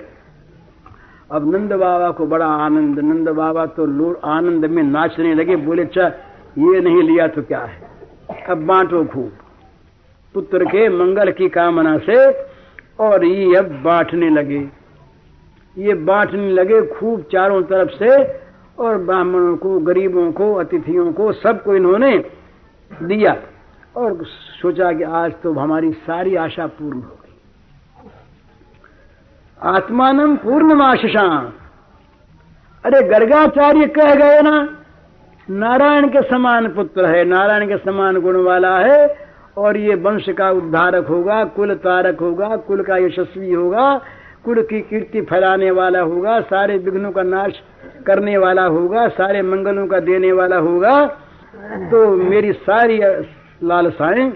अब 1.31 1.51
नंद 1.55 1.73
बाबा 1.73 2.09
को 2.11 2.25
बड़ा 2.27 2.45
आनंद। 2.45 2.99
नंद 2.99 3.29
बाबा 3.31 3.65
तो 3.67 4.13
आनंद 4.27 4.65
में 4.65 4.83
नाचने 4.83 5.33
लगे, 5.33 5.55
बोले 5.57 5.81
अच्छा 5.81 6.07
ये 6.57 6.81
नहीं 6.81 7.03
लिया 7.03 7.27
तो 7.27 7.41
क्या 7.43 7.59
है? 7.59 7.81
अब 8.49 8.65
बांटो 8.67 9.03
खूब। 9.05 9.31
पुत्र 10.35 10.65
के 10.65 10.87
मंगल 10.91 11.31
की 11.31 11.49
कामना 11.49 11.97
से 11.99 12.29
और 13.01 13.25
ये 13.25 13.55
अब 13.55 13.71
बांटने 13.83 14.29
लगे। 14.29 14.59
ये 15.77 15.93
बांटने 16.03 16.51
लगे 16.51 16.81
खूब 16.87 17.21
चारों 17.31 17.61
तरफ़ 17.63 17.91
से 17.97 18.09
और 18.79 18.97
ब्राह्मणों 18.97 19.55
को, 19.57 19.77
गरीबों 19.79 20.31
को, 20.31 20.53
अतिथियों 20.55 21.11
को, 21.13 21.31
सबको 21.33 21.75
इन्होंने 21.75 22.17
दिया 22.91 23.35
और 23.95 24.23
सोचा 24.61 24.91
कि 24.91 25.03
आज 25.03 25.31
तो 25.43 25.53
हमारी 25.53 25.91
सारी 26.01 26.35
आशा 26.35 26.67
पूर्ण 26.67 26.97
हो 26.97 27.15
गई। 27.15 28.09
आत्मान 29.61 30.35
पूर्णमाशिषा 30.35 31.25
अरे 32.83 33.01
गर्गाचार्य 33.07 33.85
कह 33.87 34.13
गए 34.15 34.41
ना, 34.41 34.53
नारायण 35.49 36.07
के 36.09 36.21
समान 36.21 36.67
पुत्र 36.67 37.05
है, 37.05 37.23
नारायण 37.25 37.67
के 37.67 37.77
समान 37.77 38.19
गुण 38.21 38.43
वाला 38.43 38.77
है 38.79 39.30
और 39.57 39.77
ये 39.77 39.95
वंश 39.95 40.25
का 40.29 40.49
उद्धारक 40.51 41.07
होगा, 41.07 41.43
कुल 41.45 41.73
तारक 41.75 42.19
होगा, 42.19 42.55
कुल 42.57 42.83
का 42.83 42.97
यशस्वी 42.97 43.51
होगा, 43.51 44.01
कुल 44.45 44.61
की 44.61 44.81
कीर्ति 44.81 45.21
फैलाने 45.21 45.71
वाला 45.71 46.01
होगा, 46.01 46.39
सारे 46.41 46.77
विघ्नों 46.77 47.11
का 47.11 47.23
नाश 47.23 47.61
करने 48.07 48.37
वाला 48.37 48.65
होगा, 48.65 49.07
सारे 49.07 49.41
मंगलों 49.41 49.87
का 49.87 49.99
देने 49.99 50.31
वाला 50.31 50.57
होगा। 50.57 51.05
तो 51.91 52.15
मेरी 52.15 52.53
सारी 52.53 52.99
लालसाएँ 53.63 54.31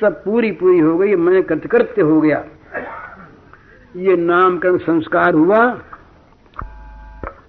सब 0.00 0.22
पूरी 0.24 0.50
पूरी 0.52 0.78
हो 0.78 0.96
गई, 0.98 1.14
मैं 1.14 1.42
कृतकृत्य 1.42 2.02
हो 2.02 2.20
गया। 2.20 2.44
ये 3.96 4.16
नामकरण 4.16 4.76
संस्कार 4.78 5.34
हुआ। 5.34 5.64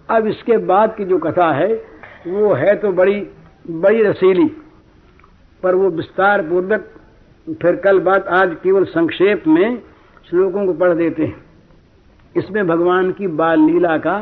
अब 0.09 0.27
इसके 0.27 0.57
बाद 0.57 0.95
की 0.95 1.05
जो 1.05 1.17
कथा 1.17 1.51
है, 1.51 1.73
वो 2.27 2.53
है 2.53 2.75
तो 2.75 2.91
बड़ी 2.91 3.19
बड़ी 3.65 4.03
रसीली, 4.03 4.45
पर 5.63 5.75
वो 5.75 5.89
विस्तार 5.89 6.41
पूर्वक 6.41 6.89
फिर 7.47 7.75
कल 7.75 7.99
बात 7.99 8.27
आज 8.27 8.55
केवल 8.63 8.83
संक्षेप 8.85 9.43
में 9.47 9.77
श्लोकों 10.27 10.65
को 10.65 10.73
पढ़ 10.73 10.93
देते 10.93 11.23
हैं। 11.23 11.43
इसमें 12.35 12.67
भगवान 12.67 13.11
की 13.11 13.27
बाल 13.29 13.59
लीला 13.59 13.97
का, 13.97 14.17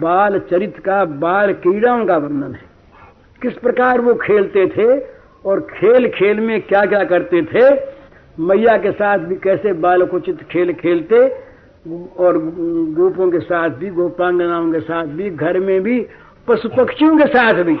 बाल 0.00 0.38
चरित 0.50 0.78
का, 0.78 1.04
बाल 1.04 1.52
क्रीड़ाओं 1.52 2.06
का 2.06 2.16
वर्णन 2.16 2.54
है। 2.54 2.64
किस 3.42 3.58
प्रकार 3.58 4.00
वो 4.00 4.14
खेलते 4.14 4.66
थे 4.66 4.88
और 5.44 5.60
खेल 5.70 6.08
खेल 6.08 6.40
में 6.40 6.60
क्या 6.62 6.84
क्या 6.86 7.04
करते 7.04 7.42
थे, 7.44 7.68
मैया 8.38 8.76
के 8.78 8.92
साथ 8.92 9.18
भी 9.18 9.36
कैसे 9.36 9.72
बालकोचित 9.72 10.42
खेल 10.42 10.72
खेलते, 10.72 11.26
और 12.18 12.38
गोपों 12.96 13.30
के 13.30 13.40
साथ 13.40 13.70
भी, 13.70 13.90
गोपांगनाओं 13.90 14.72
के 14.72 14.80
साथ 14.80 15.06
भी, 15.06 15.30
घर 15.30 15.58
में 15.60 15.80
भी 15.82 16.00
पशु 16.48 16.68
पक्षियों 16.68 17.16
के 17.18 17.26
साथ 17.26 17.62
भी 17.64 17.74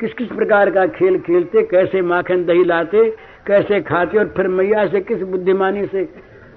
किस 0.00 0.12
किस 0.12 0.28
प्रकार 0.28 0.70
का 0.70 0.86
खेल 0.88 1.18
खेलते, 1.20 1.62
कैसे 1.62 2.02
माखन 2.02 2.44
दही 2.44 2.64
लाते 2.64 3.10
कैसे 3.46 3.80
खाते 3.80 4.18
और 4.18 4.34
फिर 4.36 4.48
मैया 4.48 4.86
से 4.86 5.00
किस 5.00 5.22
बुद्धिमानी 5.22 5.86
से 5.86 6.08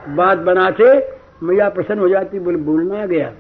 बात 0.09 0.37
बनाते, 0.37 1.07
मैया 1.43 1.69
प्रसन्न 1.69 1.99
हो 1.99 2.09
जाती, 2.09 2.39
बोले, 2.39 2.57
बोलना 2.57 3.05
गया। 3.05 3.33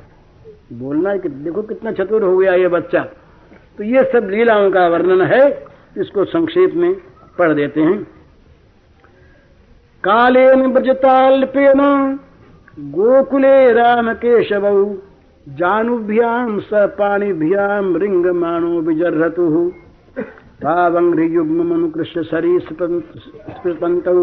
बोलना 0.73 1.17
कि, 1.17 1.29
देखो 1.29 1.61
कितना 1.61 1.91
चतुर 1.91 2.23
हो 2.23 2.37
गया 2.37 2.53
ये 2.53 2.67
बच्चा। 2.67 2.99
तो 3.77 3.83
ये 3.83 4.03
सब 4.03 4.27
लीलाओं 4.29 4.71
का 4.71 4.87
वर्णन 4.87 5.21
है, 5.21 5.65
इसको 5.97 6.25
संक्षेप 6.25 6.73
में 6.75 6.95
पढ़ 7.39 7.53
देते 7.53 7.81
हैं। 7.81 8.03
कालेन 10.03 10.73
ब्रजताल्पेन, 10.73 12.19
गोकुले 12.79 13.73
राम 13.73 14.13
केशव 14.13 14.97
जानुभ्याम 15.49 16.59
स 16.59 16.69
पाणिभ्याम 16.73 17.97
रिंगमाणो 17.97 18.81
विजर्हतु। 18.81 19.73
तावङ्घ्रियुग्ममनुकृष्य 20.61 22.19
सरीस्पृतन्तौ 22.31 24.19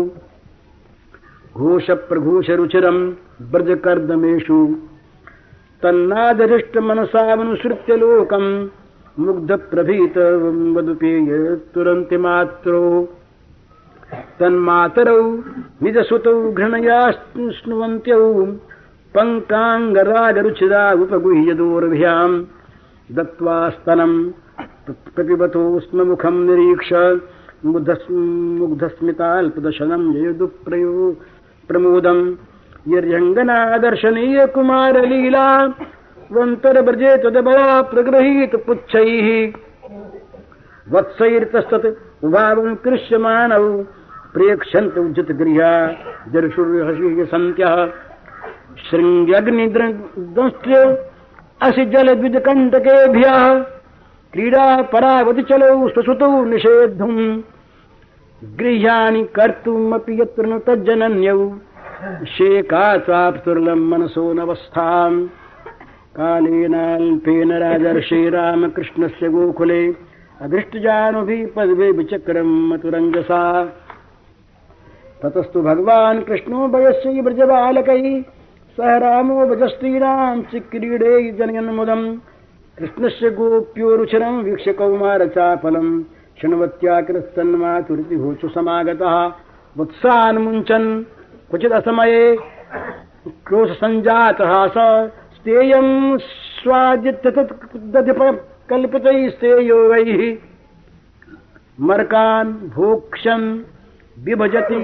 घोषप्रघोषरुचिरम् 1.58 3.02
व्रजकर्दमेषु 3.52 4.58
तन्नादरिष्टमनसामनुसृत्य 5.82 7.92
लोकम् 8.02 8.50
मुग्धप्रभीत 9.25 10.16
वदुपेय 10.75 11.30
तुरन्तिमात्रो। 11.75 12.82
तन्मातरौ 14.38 15.22
निजसुतौ 15.82 16.34
घृणया 16.58 17.00
स्नुवन्त्यौ 17.56 18.25
पङ्काङ्गरागरुचिरा 19.14 20.82
उपगुह्य 21.02 21.50
दूर्भ्याम् 21.60 22.37
दत्त्वा 23.16 23.56
स्तनम् 23.76 24.16
प्रतिबतो 25.14 25.61
मुखम् 26.04 26.47
निरीक्ष 26.47 26.90
मुग्धस्मिताल्पदशनम् 28.61 30.12
जयुदुप्रयो 30.14 30.92
प्रमोदम्। 31.68 32.23
यर्यङ्गनादर्शनीय 32.88 34.38
कुमारलीला 34.47 35.47
वन्तरव्रजे 36.32 37.12
तदबला 37.16 37.82
प्रगृहीत 37.82 38.52
पुच्छैः। 38.66 39.28
वत्सैर्तस्तत् 40.92 41.88
उभावम् 42.25 42.80
कृष्यमाणौ 42.85 43.64
प्रेक्षन्त 44.35 44.94
उज्जतगृहा 44.99 45.73
जर्षुर्हसि 46.32 47.09
सन्त्यः 47.30 47.75
शृङ्ग्यग्निदंष्ट्य 48.90 50.75
असि 51.62 51.85
जलद्विजकण्टकेभ्यः। 51.92 53.37
क्रीडा 54.32 54.64
परावति 54.82 55.42
चलौ 55.42 55.88
स्वसुतौ 55.88 56.44
निषेद्धुम् 56.44 57.40
गृह्याणि 58.58 59.22
कर्तुमपि 59.25 60.20
यत्र 60.20 60.46
न 60.46 60.58
तज्जनन्यौ। 60.58 61.40
शेका 62.26 62.84
चाप्तुर्लम् 62.99 63.88
मनसो 63.90 64.32
नवस्थाम्। 64.32 65.26
कालेनाल्पेन 66.16 67.52
राजर्षे 67.52 68.28
रामकृष्णस्य 68.30 69.28
गोकुले 69.28 69.82
अदृष्टजानुभिः 70.40 71.46
पद्वे 71.56 71.90
विचक्रम् 71.90 72.54
मतुरञ्जसा 72.70 73.42
ततस्तु 75.22 75.62
भगवान् 75.62 76.22
कृष्णो 76.22 76.68
वयस्यै 76.68 77.20
व्रजबालकैः 77.20 78.20
सह 78.76 78.96
रामो 78.96 79.46
भजस्त्रीणाम् 79.46 80.42
चिक्रीडे 80.42 81.30
जनयन्मुदम्। 81.30 82.18
कृष्णस्य 82.78 83.30
गोप्योरुचरम् 83.30 84.42
वीक्ष्य 84.44 84.72
कौमारचापलम् 84.72 85.90
शृण्वत्याकृस्तन्मातुरिति 86.40 88.16
भूषु 88.16 88.48
समागतः। 88.48 89.14
वत्सान्मुञ्चन् 89.78 90.88
क्वचिदसमये 91.50 92.22
क्रोशसञ्जातः 93.46 94.52
स 94.74 94.86
स्तेयम् 95.36 96.18
स्वादित्यतदधिप 96.60 98.20
कल्पितैस्तेयोगैः 98.70 100.20
मर्कान् 101.88 102.52
भोक्षन् 102.76 103.46
विभजति 104.24 104.80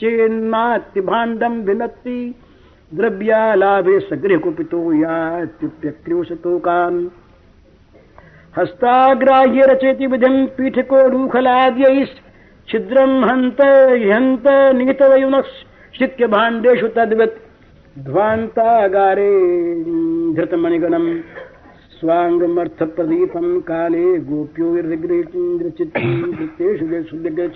चेन्मात्तिभाण्डम् 0.00 1.64
भिनत्ति 1.64 2.18
द्रव्यालाभे 2.98 3.96
सगृहकुपितो 4.00 4.80
यात्युप्यक्रोशतोकान् 4.92 6.98
हस्ताग्राह्य 8.54 9.66
रचयति 9.70 10.06
विधिम् 10.12 10.38
पीठकोडूखलाद्यैः 10.56 11.98
छिद्रम् 12.68 13.24
हन्त 13.24 13.60
ह्यन्त 14.04 14.46
निहितवयुनश्चित्य 14.78 16.26
भाण्डेषु 16.34 16.88
तद्वत् 16.96 17.38
ध्वान्तागारे 18.08 19.30
धृतमणिगणम् 20.36 21.08
स्वाङ्गमर्थप्रदीपम् 22.00 23.52
काले 23.70 24.04
गोप्यो 24.28 24.68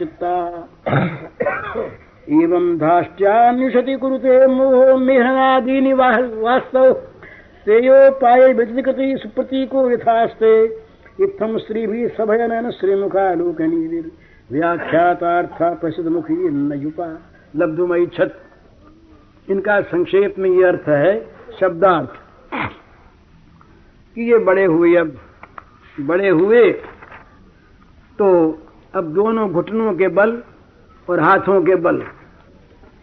चित्ता 0.01 0.35
एवं 2.31 2.79
धाष्ट्यान्विषति 2.79 3.95
कुरुते 3.95 4.47
मोहो 4.47 4.97
मेहनादीनि 4.97 5.93
वास्तव। 5.93 6.95
श्रेयोपाय 7.65 8.53
व्यतिकृति 8.53 9.19
सुप्रतीको 9.23 9.91
यथास्ते। 9.91 10.65
इत्थम 11.21 11.59
श्रीभिः 11.59 12.09
सभयनन 12.09 12.71
श्रीमुखालोकनी 12.71 13.99
व्याख्यातार्था 14.53 15.75
प्रसिद्ध 15.75 16.09
मुखी 16.09 16.49
न 16.49 16.73
युपा 16.73 17.09
लब्धुमयी 17.57 18.07
छत। 18.07 18.41
इनका 19.51 19.81
संक्षेप 19.81 20.35
में 20.39 20.51
ये 20.51 20.65
अर्थ 20.65 20.89
है, 20.89 21.27
शब्दार्थ। 21.61 22.11
कि 24.15 24.33
ये 24.33 24.39
बड़े 24.39 24.65
हुए 24.65 24.97
अब, 24.97 25.13
बड़े 26.01 26.29
हुए 26.29 26.73
तो 28.19 28.59
अब 28.95 29.05
दोनों 29.05 29.51
घुटनों 29.51 29.93
के 29.95 30.09
बल 30.09 30.43
और 31.09 31.21
हाथों 31.21 31.61
के 31.63 31.75
बल 31.77 32.03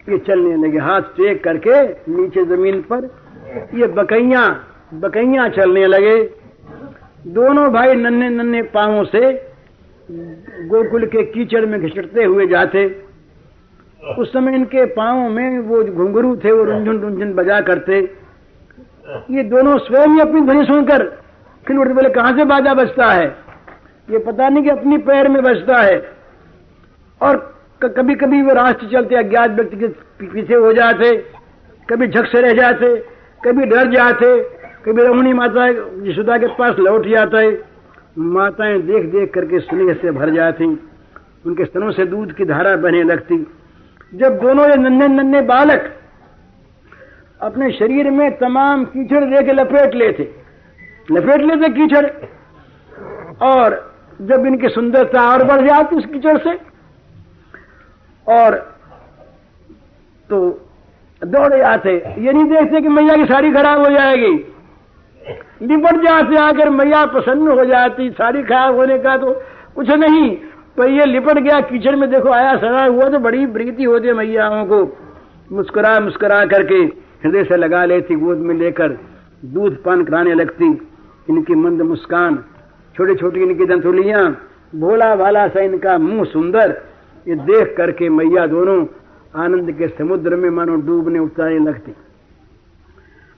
ये 0.08 0.18
चलने 0.18 0.56
लगे। 0.56 0.78
हाथ 0.78 1.00
टेक 1.16 1.42
करके 1.44 1.82
नीचे 2.12 2.44
ज़मीन 2.44 2.80
पर 2.82 3.10
ये 3.74 3.86
बकैया 3.86 4.48
बकैया 4.94 5.48
चलने 5.48 5.86
लगे। 5.86 6.16
दोनों 7.26 7.72
भाई 7.72 7.94
नन्हे 7.94 8.28
नन्हे 8.28 8.62
पांवों 8.62 9.04
से 9.04 9.32
गोकुल 10.68 11.06
के 11.06 11.22
कीचड़ 11.22 11.64
में 11.66 11.80
घिसटते 11.80 12.24
हुए 12.24 12.46
जाते। 12.46 12.84
उस 14.18 14.32
समय 14.32 14.54
इनके 14.54 14.84
पांवों 14.84 15.28
में 15.28 15.58
वो 15.58 15.82
घुंघरू 15.84 16.36
थे, 16.36 16.52
वो 16.52 16.64
रुंझुन 16.64 17.00
रुंझुन 17.00 17.32
बजा 17.34 17.60
करते। 17.60 17.98
ये 19.30 19.42
दोनों 19.42 19.78
स्वयं 19.78 20.08
ही 20.08 20.20
अपनी 20.20 20.40
ध्वनि 20.40 20.64
सुनकर 20.64 21.04
फिर 21.66 21.76
उठते 21.76 21.94
बोले, 21.94 22.08
कहाँ 22.08 22.36
से 22.36 22.44
बाजा 22.44 22.74
बजता 22.74 23.12
है? 23.12 23.26
ये 24.10 24.18
पता 24.18 24.48
नहीं 24.48 24.64
कि 24.64 24.70
अपनी 24.70 24.98
पैर 24.98 25.28
में 25.28 25.42
बजता 25.42 25.80
है। 25.80 26.12
और 27.20 27.51
कभी 27.88 28.14
कभी 28.14 28.40
वो 28.42 28.54
राष्ट्र 28.54 28.86
चलते, 28.86 29.14
अज्ञात 29.16 29.50
व्यक्ति 29.50 29.76
के 29.76 29.88
पीछे 30.26 30.54
हो 30.54 30.72
जाते, 30.72 31.16
कभी 31.88 32.06
झक 32.06 32.26
से 32.26 32.40
रह 32.40 32.52
जाते, 32.52 32.94
कभी 33.42 33.64
डर 33.66 33.90
जाते, 33.92 34.40
कभी 34.84 35.02
रमणी 35.02 35.32
माता 35.32 35.66
यशोदा 36.08 36.38
के 36.38 36.46
पास 36.56 36.78
लौट 36.78 37.06
जाते, 37.08 37.48
माताएँ 38.18 38.80
देख 38.82 39.04
देख 39.12 39.32
करके 39.34 39.60
स्नेह 39.60 39.92
से 39.94 40.10
भर 40.10 40.30
जाती, 40.30 40.64
उनके 41.46 41.64
स्तनों 41.64 41.90
से 41.92 42.04
दूध 42.06 42.32
की 42.32 42.44
धारा 42.44 42.76
बहने 42.76 43.02
लगती। 43.02 43.36
जब 44.12 44.38
दोनों 44.40 44.68
ये 44.68 44.76
नन्हे 44.76 45.08
नन्हे 45.08 45.40
बालक 45.42 45.92
अपने 47.40 47.70
शरीर 47.72 48.10
में 48.10 48.30
तमाम 48.38 48.84
कीचड़ 48.84 49.24
दे 49.24 49.42
के 49.42 49.52
लपेट 49.52 49.94
लेते 49.94 50.30
लपेट 51.10 51.40
लेते 51.42 51.68
कीचड़, 51.68 52.06
और 53.42 53.74
जब 54.20 54.46
इनकी 54.46 54.68
सुंदरता 54.68 55.22
और 55.28 55.44
बढ़ 55.44 55.66
जाती 55.66 55.96
उस 55.96 56.06
कीचड़ 56.06 56.36
से 56.38 56.52
और 58.26 58.54
तो 60.30 60.38
दौड़े 61.22 61.60
आते। 61.62 61.90
ये 62.18 62.32
नहीं 62.32 62.44
देखते 62.44 62.80
कि 62.80 62.88
मैया 62.88 63.16
की 63.16 63.24
साड़ी 63.24 63.52
खराब 63.52 63.80
हो 63.80 63.90
जाएगी। 63.90 64.32
निपट 65.62 66.02
जाते 66.04 66.36
आकर 66.38 66.70
मैया 66.70 67.04
प्रसन्न 67.06 67.48
हो 67.48 67.64
जाती, 67.64 68.10
साड़ी 68.10 68.42
खराब 68.42 68.76
होने 68.76 68.98
का 68.98 69.16
तो 69.16 69.32
कुछ 69.74 69.90
नहीं। 69.90 70.30
तो 70.76 70.88
ये 70.88 71.04
लिपट 71.04 71.38
गया, 71.38 71.60
किचन 71.60 71.98
में 71.98 72.10
देखो, 72.10 72.28
आया 72.30 72.56
सड़ा 72.56 72.84
हुआ 72.84 73.08
तो 73.08 73.18
बड़ी 73.18 73.46
प्रीति 73.48 73.84
होती 73.84 74.08
है 74.08 74.14
मैयाओं 74.14 74.64
को। 74.66 74.84
मुस्कुरा 75.52 75.98
मुस्कुरा 76.00 76.44
करके 76.46 76.74
हृदय 77.24 77.44
से 77.44 77.56
लगा 77.56 77.84
लेती, 77.84 78.14
गोद 78.14 78.38
में 78.38 78.54
लेकर 78.54 78.98
दूध 79.44 79.82
पान 79.84 80.04
कराने 80.04 80.34
लगती। 80.34 80.66
इनकी 81.28 81.54
मंद 81.54 81.82
मुस्कान 81.82 82.44
छोटी 82.94 83.14
छोटी 83.14 83.40
इनकी 83.40 83.66
दंतुलियाँ 83.66 84.24
भोला 84.74 85.14
भाला 85.16 85.46
सा 85.48 85.60
इनका 85.60 85.98
मुँह 85.98 86.24
सुंदर। 86.24 86.80
ये 87.26 87.34
देख 87.46 87.74
करके 87.76 88.08
मैया 88.10 88.46
दोनों 88.48 88.84
आनंद 89.34 89.70
के 89.72 89.88
समुद्र 89.90 90.36
में 90.36 90.48
मानो 90.50 90.76
डूबने 90.82 91.18
उतारने 91.20 91.58
लगती। 91.60 91.94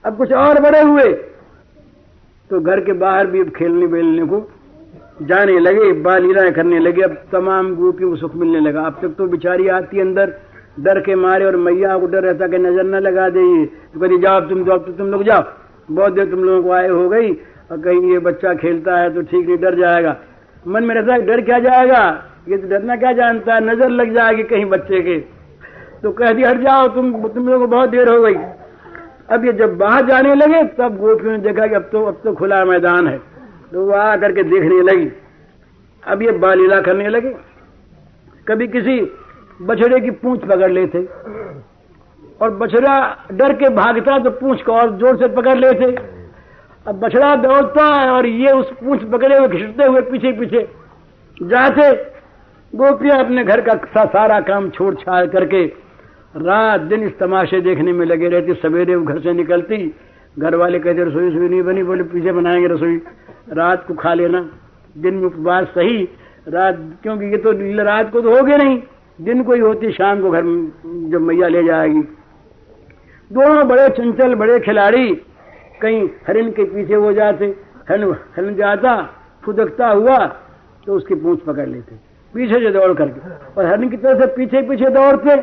अब 0.04 0.16
कुछ 0.18 0.32
और 0.34 0.60
बड़े 0.62 0.80
हुए 0.82 1.12
तो 2.50 2.60
घर 2.60 2.80
के 2.80 2.92
बाहर 2.94 3.26
भी 3.26 3.40
अब 3.40 3.50
खेलने 3.50 3.86
बेलने 3.86 4.24
को 4.26 4.40
जाने 5.22 5.58
लगे 5.60 5.92
बाल 6.02 6.50
करने 6.52 6.78
लगे, 6.78 7.02
अब 7.02 7.14
तमाम 7.32 7.74
गोपियों 7.76 8.10
को 8.10 8.16
सुख 8.16 8.34
मिलने 8.36 8.60
लगा। 8.60 8.82
अब 8.82 8.98
तक 9.02 9.14
तो 9.18 9.26
बिचारी 9.28 9.68
आती 9.70 10.00
अंदर, 10.00 10.34
डर 10.80 11.00
के 11.00 11.14
मारे 11.16 11.44
और 11.44 11.56
मैया 11.58 11.96
को 11.98 12.06
डर 12.06 12.22
रहता 12.22 12.46
कि 12.48 12.58
नज़र 12.58 12.84
न 12.84 13.00
लगा 13.02 13.28
दे 13.30 13.44
तो 13.66 14.00
कभी 14.00 14.18
जाओ 14.18 14.40
तुम, 14.40 14.64
जाओ 14.64 14.78
तो 14.78 14.92
तुम 14.92 15.10
लोग 15.10 15.22
जाओ। 15.24 15.42
बहुत 15.90 16.12
देर 16.12 16.30
तुम 16.30 16.44
लोगों 16.44 16.62
को 16.62 16.70
आए 16.72 16.88
हो 16.88 17.08
गई, 17.08 17.32
और 17.70 17.80
कहीं 17.80 18.12
ये 18.12 18.18
बच्चा 18.20 18.54
खेलता 18.56 18.96
है 18.98 19.14
तो 19.14 19.22
ठीक 19.22 19.46
नहीं, 19.46 19.58
डर 19.58 19.74
जाएगा। 19.78 20.16
मन 20.66 20.84
में 20.84 20.94
रहता 20.94 21.12
है 21.12 21.26
डर 21.26 21.40
क्या 21.42 21.58
जाएगा? 21.60 22.02
ये 22.46 22.56
तो 22.56 22.68
डरना 22.68 22.96
क्या 22.96 23.12
जानता 23.12 23.54
है? 23.54 23.60
नज़र 23.64 23.88
लग 23.90 24.12
जाएगी 24.14 24.42
कहीं 24.44 24.64
बच्चे 24.66 25.00
के। 25.00 25.18
तो 26.02 26.10
कह 26.12 26.32
दिया, 26.32 26.50
हट 26.50 26.60
जाओ, 26.60 26.88
तुम 26.88 27.12
तुम 27.28 27.48
लोगों 27.48 27.58
को 27.60 27.66
बहुत 27.66 27.90
देर 27.90 28.08
हो 28.08 28.20
गई। 28.22 28.34
अब 29.28 29.44
ये 29.44 29.52
जब 29.52 29.76
बाहर 29.78 30.06
जाने 30.06 30.34
लगे, 30.34 30.62
तब 30.74 30.96
गोपियों 30.96 31.32
ने 31.32 31.38
देखा 31.38 31.66
कि 31.66 31.74
अब 31.74 31.88
तो 31.92 32.04
अब 32.04 32.20
तो 32.24 32.32
खुला 32.34 32.64
मैदान 32.64 33.08
है। 33.08 33.18
तो 33.72 33.84
वो 33.86 33.92
आ 33.92 34.16
करके 34.16 34.42
देखने 34.42 34.80
लगी। 34.82 35.10
अब 36.02 36.22
ये 36.22 36.32
बालीला 36.38 36.80
करने 36.80 37.08
लगे। 37.08 37.34
कभी 38.46 38.66
किसी 38.68 39.00
बछड़े 39.62 40.00
की 40.00 40.10
पूंछ 40.12 40.40
पकड़ 40.40 40.70
लेते। 40.70 41.06
और 42.40 42.50
बछड़ा 42.52 42.96
डर 43.32 43.52
के 43.54 43.68
भागता 43.74 44.18
तो 44.18 44.30
पूंछ 44.32 44.62
को 44.62 44.72
और 44.72 44.96
ज़ोर 44.98 45.16
से 45.16 45.28
पकड़ 45.34 45.56
लेते। 45.56 45.94
अब 46.86 47.00
बछड़ा 47.00 47.34
दौड़ता 47.36 47.84
है 47.86 48.10
और 48.10 48.26
ये 48.26 48.52
उस 48.52 48.72
पूंछ 48.80 49.02
पकड़े 49.12 49.36
हुए 49.38 49.48
घिसते 49.48 49.84
हुए 49.84 50.00
पीछे 50.02 50.32
पीछे 50.32 50.68
जाते। 51.36 51.92
गोपियाँ 52.74 53.18
अपने 53.24 53.44
घर 53.44 53.60
का 53.60 54.04
सारा 54.04 54.40
काम 54.40 54.68
छोड़ 54.70 54.94
छाड़ 54.94 55.26
करके 55.26 55.64
रात 56.36 56.80
दिन 56.80 57.02
इस 57.02 57.18
तमाशे 57.18 57.60
देखने 57.60 57.92
में 57.92 58.06
लगे 58.06 58.28
रहती, 58.28 58.54
सवेरे 58.54 58.96
वो 58.96 59.04
घर 59.04 59.18
से 59.18 59.32
निकलती। 59.32 59.94
घर 60.38 60.54
वाले 60.54 60.78
कहते, 60.78 61.04
रसोई 61.04 61.28
रसोई 61.28 61.48
नहीं 61.48 61.62
बनी, 61.62 61.82
बोले, 61.82 62.02
पीछे 62.02 62.32
बनाएँगे 62.32 62.66
रसोई। 62.66 62.96
रात 63.52 63.86
को 63.86 63.94
खा 63.94 64.14
लेना। 64.14 64.50
दिन 64.98 65.14
में 65.14 65.26
उपवास 65.26 65.66
सही। 65.66 66.08
रात, 66.48 66.78
क्योंकि 67.02 67.26
ये 67.26 67.36
तो 67.36 67.52
रात 67.84 68.10
को 68.12 68.20
तो 68.20 68.36
होगे 68.36 68.56
नहीं। 68.56 68.82
दिन 69.20 69.42
को 69.42 69.52
ही 69.52 69.60
होती, 69.60 69.92
शाम 69.92 70.20
को 70.22 70.30
घर 70.30 70.42
जब 71.10 71.20
मैया 71.20 71.48
ले 71.48 71.62
जाएगी। 71.64 72.02
दोनों 73.30 73.68
बड़े 73.68 73.88
चंचल, 73.88 74.34
बड़े 74.34 74.58
खिलाड़ी। 74.60 75.14
कहीं 75.82 76.08
हरिन 76.28 76.50
के 76.50 76.64
पीछे 76.64 76.94
हो 76.94 77.12
जाते 77.12 77.46
हरिन 77.88 78.54
जाता, 78.54 78.96
फुदकता 79.44 79.88
हुआ 79.88 80.18
तो 80.86 80.94
उसकी 80.94 81.14
पूंछ 81.14 81.40
पकड़ 81.40 81.66
लेते। 81.66 82.03
पीछे 82.34 82.60
से 82.60 82.70
दौड़ 82.70 82.92
करके। 82.94 83.20
और 83.52 83.66
हरिन 83.66 83.90
की 83.90 83.96
तरह 83.96 84.20
से 84.20 84.26
पीछे 84.36 84.62
पीछे 84.68 84.90
दौड़ते। 84.90 85.36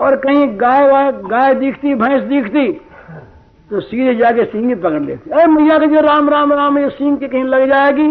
और 0.00 0.16
कहीं 0.16 0.46
गाय 0.60 1.12
गाय 1.24 1.54
दिखती, 1.54 1.94
भैंस 1.94 2.22
दिखती 2.24 2.72
तो 3.70 3.80
सीधे 3.80 4.14
जाके 4.14 4.44
सिंह 4.44 4.74
पकड़ 4.74 5.00
लेते। 5.00 5.30
अरे 5.30 5.46
मैया 5.46 5.78
के 5.78 6.00
राम 6.02 6.28
राम 6.30 6.52
राम, 6.52 6.78
ये 6.78 6.90
सिंह 6.90 7.16
के 7.16 7.28
कहीं 7.28 7.44
लग 7.44 7.68
जाएगी, 7.68 8.08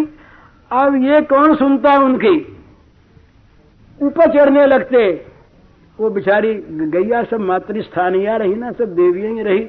अब 0.72 0.96
ये 1.04 1.22
कौन 1.24 1.56
सुनता 1.56 1.92
है 1.92 2.00
उनकी? 2.00 2.36
ऊपर 4.00 4.34
चढ़ने 4.34 4.66
लगते। 4.66 5.04
वो 6.00 6.10
बिचारी 6.10 6.54
गैया 6.92 7.24
सब 7.24 7.40
मातृस्थानीय 7.42 8.38
रही 8.38 8.56
ना, 8.56 8.72
सब 8.72 8.96
देवियाँ 8.96 9.34
ही 9.34 9.44
रही 9.44 9.60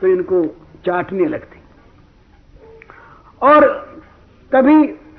तो 0.00 0.06
इनको 0.06 0.44
चाटने 0.86 1.26
लगती। 1.26 1.60
और 3.42 3.66
कभी 4.52 4.76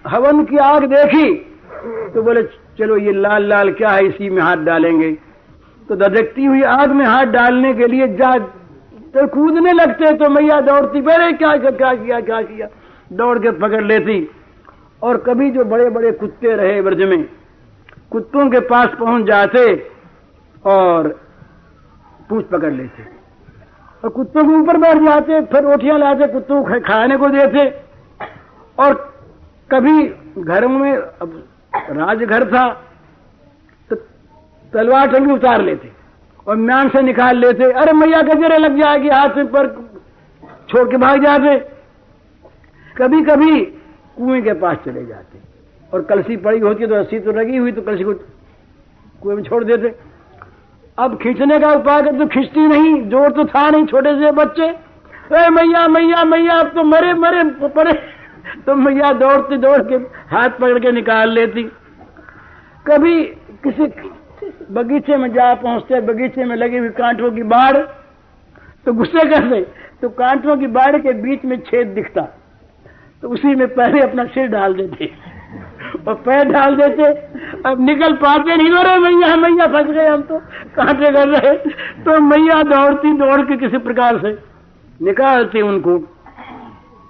हवन 0.07 0.43
की 0.45 0.57
आग 0.57 0.85
देखी 0.85 1.27
तो 2.13 2.21
बोले, 2.21 2.43
चलो 2.77 2.97
ये 2.97 3.11
लाल 3.13 3.43
लाल 3.45 3.71
क्या 3.73 3.89
है, 3.89 4.05
इसी 4.05 4.29
में 4.29 4.41
हाथ 4.41 4.57
डालेंगे। 4.65 5.11
तो 5.89 5.95
ददकती 5.97 6.45
हुई 6.45 6.61
आग 6.63 6.91
में 6.91 7.05
हाथ 7.05 7.25
डालने 7.33 7.73
के 7.73 7.87
लिए 7.87 8.07
जा 8.15 8.37
तो 9.13 9.25
कूदने 9.27 9.71
लगते 9.73 10.11
तो 10.17 10.29
मैया 10.29 10.59
दौड़ती 10.61 11.01
पहले 11.01 11.31
क्या 11.33 11.55
क्या, 11.57 11.93
किया 11.93 12.19
क्या, 12.21 12.41
किया 12.41 12.67
दौड़ 13.11 13.37
के 13.39 13.51
पकड़ 13.59 13.83
लेती। 13.83 14.29
और 15.01 15.17
कभी 15.19 15.49
जो 15.51 15.63
बड़े 15.65 15.89
बड़े 15.89 16.11
कुत्ते 16.13 16.55
रहे 16.55 16.81
ब्रज 16.81 17.01
में, 17.09 17.23
कुत्तों 18.11 18.49
के 18.49 18.59
पास 18.67 18.89
पहुँच 18.99 19.25
जाते 19.25 19.63
और 20.65 21.07
पूछ 22.29 22.45
पकड़ 22.45 22.73
लेते। 22.73 23.03
और 24.03 24.09
कुत्तों 24.11 24.43
के 24.43 24.55
ऊपर 24.55 24.77
बैठ 24.77 24.97
जाते, 25.03 25.41
फिर 25.43 25.63
रोटियाँ 25.63 25.97
लाते, 25.99 26.27
कुत्तों 26.27 26.61
को 26.63 26.79
खाने 26.81 27.17
को 27.17 27.29
देते। 27.29 27.67
और 28.77 28.93
कभी 29.69 30.03
घरों 30.43 30.69
में 30.69 30.97
राजघर 31.91 32.45
था 32.47 32.67
तो 33.89 33.95
तलवार 34.73 35.11
टंगी 35.11 35.33
उतार 35.33 35.61
लेते। 35.61 35.91
और 36.47 36.55
म्यान 36.57 36.89
से 36.89 37.01
निकाल 37.01 37.37
लेते, 37.37 37.71
अरे 37.73 37.93
मैया 37.93 38.21
गजरे 38.23 38.57
लग 38.57 38.77
जाएगी 38.79 39.09
हाथ 39.09 39.43
पर 39.47 39.67
छोड़ 40.69 40.87
के 40.91 40.97
भाग 40.97 41.23
जाते। 41.23 41.57
कभी 42.95 43.21
कभी 43.23 43.59
कुएँ 44.17 44.41
के 44.41 44.53
पास 44.55 44.77
चले 44.85 45.05
जाते। 45.05 45.39
और 45.91 46.01
कलसी 46.03 46.37
पड़ी 46.37 46.59
होती 46.59 46.87
तो 46.87 46.95
रस्सी 46.95 47.19
तो 47.19 47.31
लगी 47.31 47.57
हुई 47.57 47.71
तो 47.71 47.81
कलसी 47.81 48.03
को 48.03 48.13
कुएँ 49.21 49.35
में 49.35 49.43
छोड़ 49.43 49.63
देते। 49.63 49.93
अब 50.97 51.17
खींचने 51.21 51.59
का 51.59 51.71
उपाय 51.73 52.01
कर 52.01 52.17
तो 52.17 52.25
खींचती 52.27 52.67
नहीं, 52.67 53.09
ज़ोर 53.09 53.31
तो 53.31 53.45
था 53.45 53.69
नहीं 53.69 53.85
छोटे 53.85 54.13
से 54.19 54.31
बच्चे। 54.33 54.67
अरे 54.67 55.49
मैया 55.49 55.87
मैया 55.87 56.23
मैया, 56.23 56.53
अब 56.53 56.67
तो 56.67 56.83
मरे 56.83 57.13
मरे 57.15 57.43
पड़े 57.67 57.91
तो 58.65 58.75
मैया 58.75 59.11
दौड़ती 59.13 59.57
दौड़ 59.57 59.81
के 59.81 59.95
हाथ 60.31 60.49
पकड़ 60.49 60.79
के 60.79 60.91
निकाल 60.91 61.31
लेती। 61.31 61.63
कभी 62.87 63.23
किसी 63.63 63.85
बगीचे 64.73 65.17
में 65.17 65.31
जा 65.33 65.53
पहुँचते, 65.53 66.01
बगीचे 66.01 66.45
में 66.45 66.55
लगी 66.55 66.77
हुई 66.77 66.89
कांटों 66.89 67.31
की 67.31 67.43
बाढ़ 67.45 67.77
तो 68.85 68.93
गुस्से 68.93 69.19
कर 69.19 69.39
करते 69.41 69.61
तो 70.01 70.09
कांटों 70.09 70.57
की 70.57 70.67
बाढ़ 70.67 70.97
के 70.97 71.13
बीच 71.13 71.45
में 71.45 71.59
छेद 71.61 71.87
दिखता। 71.87 72.21
तो 73.23 73.29
उसी 73.29 73.55
में 73.55 73.67
पहले 73.67 74.01
अपना 74.01 74.25
सिर 74.25 74.47
डाल 74.47 74.73
देते। 74.73 75.05
और 76.07 76.15
पैर 76.15 76.43
डाल 76.43 76.75
देते, 76.75 77.03
अब 77.69 77.79
निकल 77.79 78.13
पाते 78.13 78.55
नहीं 78.55 78.69
हो 78.69 78.81
रहे 78.81 78.97
मैया 78.97 79.35
मैया 79.35 79.67
फंस 79.67 79.89
गए 79.91 80.07
हम 80.07 80.21
तो 80.21 80.37
कांटे 80.75 81.11
कर 81.11 81.27
रहे। 81.27 81.53
तो 82.03 82.19
मैया 82.19 82.61
दौड़ती 82.63 83.13
दौड़ 83.13 83.41
के 83.41 83.57
किसी 83.57 83.77
प्रकार 83.77 84.17
से 84.17 84.37
निकालती 85.01 85.61
उनको। 85.61 85.97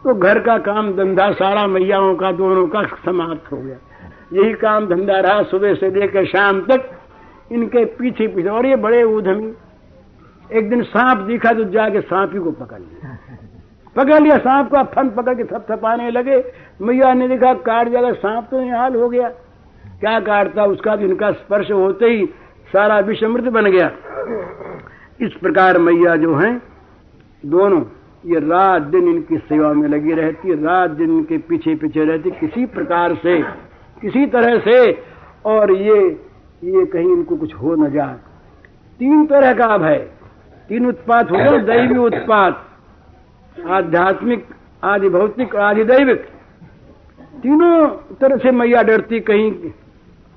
तो 0.07 0.13
घर 0.13 0.39
का 0.39 0.57
काम 0.57 0.91
धंधा 0.93 1.31
सारा 1.31 1.65
मैयाओं 1.67 2.15
का, 2.15 2.31
दोनों 2.31 2.67
का 2.67 2.81
समाप्त 3.05 3.51
हो 3.51 3.57
गया। 3.57 3.77
यही 4.33 4.53
काम 4.53 4.87
धंधा 4.87 5.19
रहा 5.19 5.41
सुबह 5.43 5.73
से 5.73 5.89
लेकर 5.91 6.25
शाम 6.25 6.61
तक, 6.61 6.89
इनके 7.51 7.83
पीछे 7.85 8.27
पीछे। 8.27 8.49
और 8.49 8.65
ये 8.65 8.75
बड़े 8.75 9.03
उधमी, 9.03 9.51
एक 10.57 10.69
दिन 10.69 10.83
सांप 10.83 11.17
दिखा 11.17 11.51
तो 11.53 11.63
जाके 11.63 12.01
सांप 12.01 12.33
ही 12.33 12.39
को 12.39 12.51
पकड़ 12.51 12.79
लिया। 12.79 13.17
पकड़ 13.95 14.21
लिया, 14.23 14.37
सांप 14.37 14.71
का 14.71 14.83
फन 14.85 15.09
पकड़ 15.09 15.33
के 15.33 15.43
थप 15.43 15.65
थपाने 15.71 16.09
लगे। 16.11 16.43
मैया 16.81 17.13
ने 17.13 17.27
देखा, 17.27 17.53
काट 17.53 17.89
जाएगा 17.89 18.11
सांप 18.13 18.47
तो 18.51 18.63
हाल 18.69 18.95
हो 18.95 19.09
गया। 19.09 19.29
क्या 19.99 20.19
काटता, 20.19 20.65
उसका 20.65 20.95
भी 20.95 21.05
इनका 21.05 21.31
स्पर्श 21.33 21.71
होते 21.71 22.05
ही 22.05 22.25
सारा 22.69 22.99
विषमृत 22.99 23.51
बन 23.51 23.71
गया। 23.71 23.91
इस 25.21 25.33
प्रकार 25.33 25.77
मैया 25.77 26.15
जो 26.15 26.35
है, 26.35 26.55
दोनों 27.45 27.81
ये 28.23 28.39
रात 28.39 28.82
दिन 28.84 29.08
इनकी 29.08 29.38
सेवा 29.39 29.71
में 29.73 29.88
लगी 29.89 30.13
रहती 30.13 30.53
रात 30.63 30.89
दिन 30.91 31.17
इनके 31.17 31.38
पीछे 31.47 31.75
पीछे 31.75 32.06
रहती 32.06 32.32
किसी 32.39 32.65
प्रकार 32.65 33.15
से 33.15 33.41
किसी 34.01 34.25
तरह 34.27 34.58
से 34.62 34.80
और 35.45 35.71
ये 35.71 35.99
ये 36.63 36.86
कहीं 36.86 37.12
इनको 37.13 37.36
कुछ 37.36 37.53
हो 37.53 37.75
न 37.75 37.91
जाए। 37.91 38.15
तीन 38.99 39.25
तरह 39.25 39.53
का 39.53 39.77
भय 39.77 39.97
तीन 40.69 40.86
उत्पात 40.86 41.32
हो 41.32 41.38
गए 41.38 41.60
दैवी 41.63 41.97
उत्पात। 41.97 42.63
आध्यात्मिक 43.69 44.45
आदि 44.84 45.10
भौतिक 45.10 45.56
आदि 45.56 45.84
दैविक। 45.84 46.25
तीनों 47.43 47.88
तरह 48.21 48.38
से 48.38 48.51
मैया 48.51 48.82
डरती 48.84 49.19
कहीं 49.19 49.51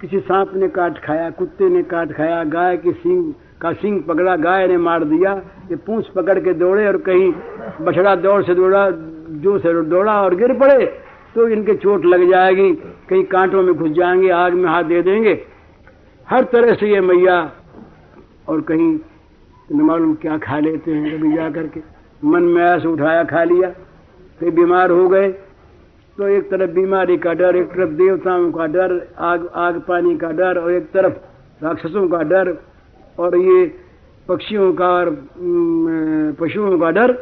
किसी 0.01 0.21
सांप 0.21 0.55
ने 0.55 0.69
काट 0.69 0.99
खाया 0.99 1.31
कुत्ते 1.31 1.69
ने 1.69 1.83
काट 1.83 2.13
खाया 2.13 2.43
गाय 2.47 2.77
की 2.77 2.93
सिंह 2.93 3.35
का 3.61 3.73
सिंह 3.73 4.01
पकड़ा 4.09 4.37
गाय 4.39 4.67
ने 4.69 4.77
मार 4.79 5.05
दिया, 5.05 5.33
ये 5.71 5.77
पूंछ 5.77 6.07
पकड़ 6.09 6.39
के 6.39 6.53
दौड़े 6.55 6.87
और 6.87 6.97
कहीं 6.99 7.33
बछड़ा 7.81 8.15
दौड़ 8.17 8.43
से 8.45 8.55
दौड़ा, 8.55 8.91
जो 8.91 9.59
से 9.59 9.83
दौड़ा 9.85 10.21
और 10.23 10.35
गिर 10.35 10.53
पड़े 10.59 10.87
तो 11.35 11.47
इनके 11.49 11.75
चोट 11.77 12.05
लग 12.05 12.29
जाएगी, 12.31 12.73
कहीं 13.09 13.25
कांटों 13.25 13.63
में 13.63 13.75
घुस 13.75 13.91
जाएँगे, 13.91 14.31
आग 14.31 14.53
में 14.53 14.69
हाथ 14.71 14.85
दे 14.85 15.03
देंगे। 15.03 15.39
हर 16.27 16.45
तरह 16.45 16.75
से 16.75 16.89
ये 16.89 17.01
मैया 17.01 17.37
और 18.49 18.61
कहीं 18.61 18.89
न 19.71 19.81
मालूम 19.83 20.15
क्या 20.15 20.39
खा 20.39 20.59
लेते 20.59 20.91
हैं, 20.91 21.19
कभी 21.19 21.33
जा 21.33 21.51
करके 21.51 21.81
मन 22.23 22.43
में 22.45 22.63
ऐसे 22.65 22.89
उठाया, 22.89 23.23
खा 23.25 23.45
लिया, 23.45 23.71
फिर 24.41 24.51
बीमार 24.51 24.91
हो 24.91 25.09
गए। 25.09 25.29
तो 26.19 26.29
एक 26.29 26.51
तरफ़ 26.51 26.71
बीमारी 26.71 27.17
का 27.19 27.33
डर, 27.35 27.57
एक 27.57 27.69
तरफ़ 27.69 27.91
देवताओं 27.93 28.51
का 28.53 28.67
डर, 28.69 28.99
आग 29.19 29.49
आग 29.57 29.81
पानी 29.89 30.17
का 30.17 30.31
डर 30.33 30.59
और 30.59 30.73
एक 30.73 30.91
तरफ़ 30.91 31.65
राक्षसों 31.65 32.07
का 32.09 32.23
डर। 32.25 32.53
और 33.19 33.37
ये 33.39 33.65
पक्षियों 34.29 34.73
का 34.73 34.89
और 34.89 35.11
पशुओं 36.41 36.79
का 36.79 36.91
डर 36.91 37.13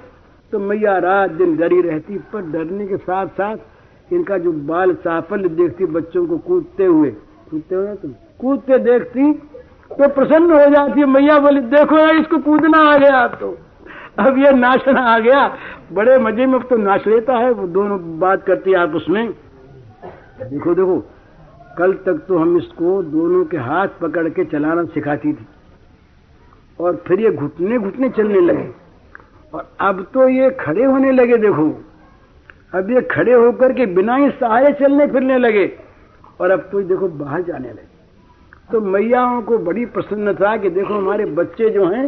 तो 0.53 0.59
मैया 0.59 0.97
रात 0.99 1.31
दिन 1.33 1.57
डरी 1.57 1.81
रहती, 1.83 2.19
पर 2.33 2.43
डरने 2.51 2.87
के 2.87 2.97
साथ 2.99 3.27
साथ 3.37 4.13
इनका 4.13 4.39
जो 4.39 4.53
बाल 4.53 4.93
चापल्य 4.97 5.49
देखती, 5.51 5.87
बच्चों 5.87 6.27
को 6.27 6.39
कूदते 6.39 6.85
हुए। 6.85 7.11
कूदते 7.51 7.75
हुए 7.75 7.95
तुम? 7.97 8.13
कूदते 8.41 8.79
देखती 8.81 9.33
तो 9.91 10.09
प्रसन्न 10.11 10.53
हो 10.53 10.71
जाती 10.71 11.01
है, 11.01 11.07
मैया 11.07 11.39
बोली, 11.39 11.61
देखो 11.61 11.99
यार, 11.99 12.17
इसको 12.17 12.39
कूदना 12.41 12.79
आ 12.85 12.97
गया 12.99 13.27
तो। 13.31 13.57
अब 14.19 14.39
ये 14.39 14.53
नाचना 14.53 15.01
आ 15.03 15.19
गया। 15.19 15.47
बड़े 15.93 16.19
मज़े 16.19 16.47
में 16.47 16.61
तो 16.63 16.77
नाच 16.77 17.07
लेता 17.07 17.37
है, 17.39 17.51
वो 17.51 17.67
दोनों 17.69 17.99
बात 18.19 18.43
करती 18.45 18.71
है 18.71 18.77
आप 18.79 18.95
उसमें 18.95 19.31
देखो 20.41 20.75
देखो, 20.75 20.99
कल 21.79 21.93
तक 22.07 22.25
तो 22.29 22.39
हम 22.39 22.57
इसको 22.59 23.03
दोनों 23.05 23.45
के 23.45 23.57
हाथ 23.59 23.89
पकड़ 24.01 24.29
के 24.29 24.45
चलाना 24.47 24.85
सिखाती 24.87 25.33
थी। 25.33 25.47
और 26.81 27.05
फिर 27.07 27.21
ये 27.21 27.31
घुटने 27.31 27.79
घुटने 27.79 28.09
चलने 28.09 28.41
लगे। 28.41 28.71
और 29.55 29.71
अब 29.81 30.11
तो 30.15 30.29
ये 30.29 30.51
खड़े 30.51 30.85
होने 30.85 31.13
लगे, 31.13 31.37
देखो। 31.37 31.85
अब 32.75 32.91
ये 32.91 33.01
खड़े 33.01 33.33
होकर 33.33 33.73
के 33.73 33.87
बिना 33.87 34.17
ही 34.17 34.31
सहारे 34.31 34.73
चलने 34.73 35.07
फिरने 35.07 35.39
लगे। 35.39 35.79
और 36.41 36.51
अब 36.51 36.69
तो 36.73 36.83
देखो, 36.83 37.09
बाहर 37.09 37.43
जाने 37.43 37.69
लगे। 37.69 37.99
तो 38.73 38.81
मैयाओं 38.81 39.43
को 39.43 39.59
बड़ी 39.59 39.87
प्रसन्न 39.87 40.35
था 40.35 40.57
कि 40.57 40.71
देखो, 40.71 40.95
हमारे 40.95 41.25
बच्चे 41.25 41.71
जो 41.71 41.87
हैं, 41.87 42.05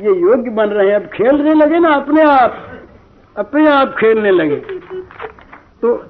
ये 0.00 0.14
योग्य 0.20 0.50
बन 0.50 0.66
रहे 0.66 0.88
हैं। 0.88 0.96
अब 0.96 1.06
खेलने 1.06 1.54
लगे 1.54 1.78
ना 1.78 1.88
अपने 1.88 2.22
आप। 2.22 2.56
अपने 3.36 3.68
आप 3.68 3.94
खेलने 3.98 4.30
लगे। 4.30 4.56
तो 5.82 6.04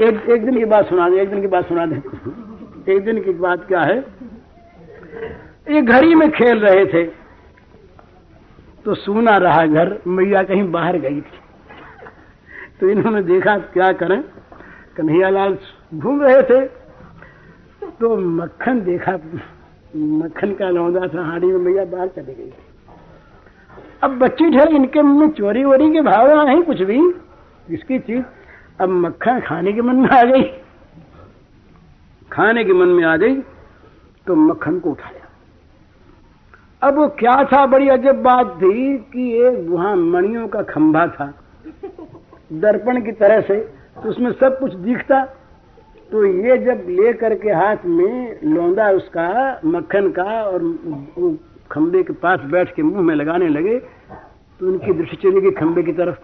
एक 0.00 0.30
एक 0.30 0.44
दिन 0.44 0.58
की 0.58 0.64
बात 0.64 0.88
सुना 0.88 1.10
दे, 1.10 1.20
एक 1.20 1.30
दिन 1.30 1.40
की 1.40 1.46
बात 1.46 1.68
सुना 1.68 1.86
दे। 1.86 2.02
एक 2.92 3.04
दिन 3.04 3.22
की 3.22 3.32
बात 3.32 3.64
क्या 3.68 3.80
है? 3.80 4.04
ये 5.70 5.82
घड़ी 5.82 6.14
में 6.14 6.30
खेल 6.30 6.58
रहे 6.58 6.86
थे। 6.86 7.04
तो 8.84 8.94
सुना 8.94 9.36
रहा 9.36 9.66
घर, 9.66 9.98
मैया 10.06 10.42
कहीं 10.42 10.70
बाहर 10.70 10.96
गई 10.98 11.20
थी। 11.20 11.38
तो 12.80 12.88
इन्होंने 12.90 13.22
देखा 13.22 13.56
क्या 13.58 13.92
करें? 13.92 14.22
कन्हैयालाल 14.96 15.58
घूम 15.94 16.22
रहे 16.22 16.42
थे। 16.42 16.60
तो 18.00 18.16
मक्खन 18.16 18.80
देखा, 18.80 19.12
मक्खन 19.96 20.54
का 20.54 20.70
लौंदा 20.70 21.06
था, 21.06 21.24
हाड़ी 21.24 21.46
में 21.46 21.58
मैया 21.58 21.84
बाहर 21.84 22.08
चली 22.08 22.34
गई 22.34 22.52
अब 24.02 24.18
बच्ची 24.18 24.50
ठहरे 24.50 24.76
इनके 24.76 25.02
मन 25.02 25.20
में 25.20 25.30
चोरी 25.30 25.64
वोरी 25.64 25.92
के 25.92 26.00
भाव 26.00 26.46
नहीं 26.46 26.62
कुछ 26.62 26.82
भी। 26.82 27.00
इसकी 27.70 27.98
चीज़, 27.98 28.24
अब 28.80 28.88
मक्खन 28.88 29.40
खाने 29.40 29.72
के 29.72 29.82
मन 29.82 29.96
में 29.96 30.08
आ 30.08 30.22
गई। 30.24 30.42
खाने 32.32 32.64
के 32.64 32.72
मन 32.72 32.88
में 32.88 33.04
आ 33.04 33.16
गई 33.16 33.36
तो 34.26 34.34
मक्खन 34.36 34.78
को 34.78 34.90
उठाया 34.90 35.19
अब 36.82 36.98
वो 36.98 37.06
क्या 37.18 37.42
था 37.44 37.64
बड़ी 37.66 37.88
अजब 37.88 38.22
बात? 38.22 38.54
थी 38.56 38.96
कि 39.12 39.32
एक 39.38 39.66
वहाँ 39.68 39.94
मणियों 39.96 40.46
का 40.48 40.62
खंभा 40.62 41.06
था। 41.08 41.32
दर्पण 42.52 43.00
की 43.02 43.12
तरह 43.12 43.40
से 43.40 43.58
तो 43.96 44.08
उसमें 44.10 44.30
सब 44.32 44.58
कुछ 44.60 44.74
दिखता। 44.76 45.24
तो 46.10 46.24
ये 46.24 46.56
जब 46.58 46.86
ले 46.90 47.12
करके 47.12 47.50
हाथ 47.50 47.84
में 47.86 48.38
लौंदा 48.44 48.88
उसका 48.90 49.60
मक्खन 49.64 50.10
का 50.10 50.42
और 50.42 50.58
खंबे 51.70 52.02
के 52.02 52.12
पास 52.22 52.40
बैठ 52.46 52.74
के 52.74 52.82
मुँह 52.82 53.02
में 53.02 53.14
लगाने 53.14 53.48
लगे 53.48 53.78
तो 53.78 54.66
उनकी 54.66 54.92
दृष्टि 54.92 55.16
चली 55.18 55.40
गई 55.40 55.50
खंबे 55.50 55.82
की 55.82 55.92
तरफ़। 55.92 56.16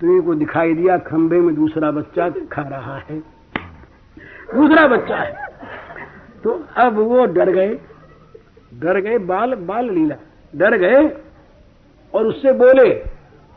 तो 0.00 0.06
इनको 0.06 0.34
दिखाई 0.34 0.74
दिया 0.74 0.98
खंबे 1.04 1.40
में 1.40 1.54
दूसरा 1.54 1.90
बच्चा 1.90 2.28
खा 2.52 2.62
रहा 2.62 2.96
है। 3.00 3.18
दूसरा 4.54 4.86
बच्चा 4.88 5.16
है। 5.16 5.32
तो 6.44 6.50
अब 6.76 6.98
वो 6.98 7.24
डर 7.26 7.50
गए। 7.50 7.78
डर 8.74 9.00
गए, 9.00 9.18
बाल 9.18 9.54
बाल 9.54 9.90
लीला। 9.90 10.16
डर 10.56 10.76
गए 10.76 11.08
और 12.14 12.26
उससे 12.26 12.52
बोले, 12.52 12.90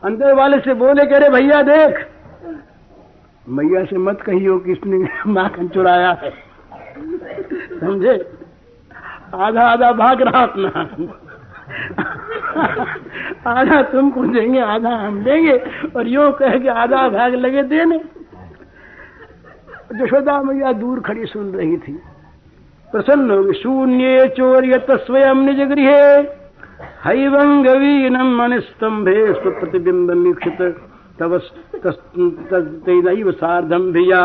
अंदर 0.02 0.34
वाले 0.34 0.58
से 0.58 0.74
बोले 0.74 1.06
कह 1.06 1.18
रहे 1.18 1.28
भैया 1.28 1.62
देख, 1.62 2.06
मैया 3.48 3.84
से 3.84 3.96
मत 3.96 4.20
कहियो 4.20 4.58
कि 4.58 4.72
इसने 4.72 5.08
माखन 5.26 5.68
चुराया 5.68 6.10
है। 6.12 6.30
समझे? 7.80 8.32
आधा 9.34 9.62
आधा 9.62 9.92
भाग 9.92 10.22
रहा 10.22 10.42
अपना 10.42 10.68
आधा 13.46 13.82
तुमको 13.82 14.24
देंगे, 14.24 14.60
आधा 14.60 14.90
हम 14.90 15.24
देंगे, 15.24 15.56
और 15.96 16.06
यो 16.06 16.32
कह 16.32 16.58
के 16.58 16.68
आधा 16.68 17.08
भाग 17.08 17.34
लगे 17.34 17.62
देने। 17.62 17.96
यशोदा 20.02 20.42
मैया 20.42 20.72
दूर 20.72 21.00
खड़ी 21.00 21.26
सुन 21.26 21.52
रही 21.52 21.76
थी। 21.76 22.02
प्रसन्न 22.92 23.52
शून्य 23.52 24.26
चोरियत 24.28 24.90
स्वयं 25.00 25.38
निज 25.44 25.60
गृह। 25.68 25.90
हैवंगवीनम 27.04 28.30
मन 28.38 28.58
स्तंभे 28.60 29.14
स्वप्रतिबिंब 29.32 30.10
मीक्षित 30.16 30.60
तव 31.18 31.38
तैनैव 32.84 33.30
भिया 33.92 34.20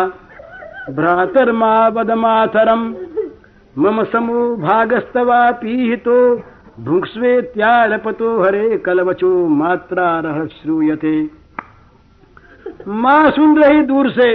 भ्रातर्मा 0.89 1.71
वदमातरम 1.87 2.83
मम 3.75 4.03
समो 4.03 4.43
भागस्तवापीहितो 4.57 6.17
भुक्स्वेत्यालपतो 6.79 8.29
हरे 8.41 8.77
कलवचो 8.77 9.31
मात्रा 9.55 10.07
रह 10.19 10.45
श्रूयते। 10.47 11.15
माँ 12.87 13.29
सुन 13.31 13.57
रही 13.57 13.81
दूर 13.83 14.09
से। 14.11 14.29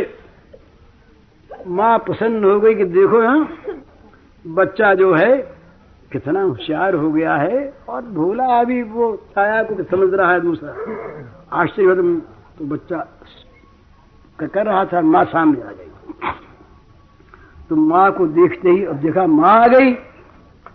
माँ 1.69 1.97
प्रसन्न 1.99 2.45
हो 2.45 2.59
गई 2.61 2.75
कि 2.75 2.85
देखो 2.93 3.21
हाँ 3.23 3.41
बच्चा 4.45 4.95
जो 4.95 5.13
है 5.15 5.37
कितना 6.13 6.43
होशियार 6.43 6.95
हो 6.95 7.11
गया 7.13 7.35
है 7.35 7.73
और 7.89 8.03
भोला 8.03 8.47
अभी 8.61 8.83
वो 8.83 9.17
छाया 9.31 9.63
को 9.63 9.83
समझ 9.83 10.15
रहा 10.15 10.33
है 10.33 10.41
दूसरा। 10.41 10.75
आश्चर्य 11.53 11.95
तो 12.59 12.65
बच्चा 12.65 12.97
कर 14.39 14.67
रहा 14.67 14.85
था 14.85 15.01
माँ 15.01 15.25
सामने 15.25 15.63
आ 15.63 15.71
गई। 15.71 15.89
तो 17.69 17.77
माँ 17.77 18.11
को 18.13 18.27
देखते 18.27 18.71
ही 18.71 18.85
अब 18.85 18.97
देखा 18.97 19.27
माँ 19.27 19.55
आ 19.55 19.67
गई। 19.67 19.95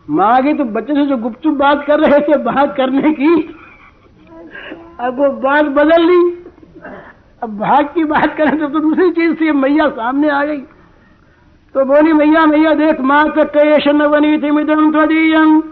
माँ 0.10 0.32
आ 0.36 0.39
गई 0.39 0.53
तो 0.53 0.63
बच्चे 0.63 0.93
से 0.93 1.06
जो 1.06 1.17
गुपचुप 1.17 1.53
बात 1.53 1.86
कर 1.88 1.99
रहे 1.99 2.19
थे 2.19 2.38
बात 2.43 2.75
करने 2.77 3.12
की 3.12 3.34
अब 4.99 5.17
वो 5.17 5.30
बात 5.41 5.65
बदल 5.65 6.06
ली। 6.06 6.21
अब 7.43 7.58
भाग 7.60 7.86
की 7.86 8.03
बात 8.06 8.36
करें 8.38 8.58
तो, 8.60 8.67
तो 8.67 8.80
दूसरी 8.80 9.10
चीज़ 9.12 9.34
थी 9.41 9.51
मैया 9.51 9.89
सामने 9.89 10.30
आ 10.30 10.43
गई। 10.45 10.62
तो 11.75 11.86
बोली, 11.86 12.13
मैया 12.13 12.45
मैया, 12.45 12.73
देख, 12.73 12.99
माँ 13.01 13.25
कैश 13.38 13.88
नवनी 13.88 14.38
थी 14.38 14.51
मिदम 14.51 14.91
त्वदीयम 14.91 15.63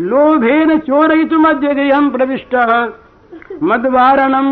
लोभेन 0.00 0.78
चोरयितुम 0.78 1.44
अद्य 1.48 1.74
गृहम 1.74 2.10
प्रविष्ट। 2.10 2.54
मदवारणम 3.62 4.46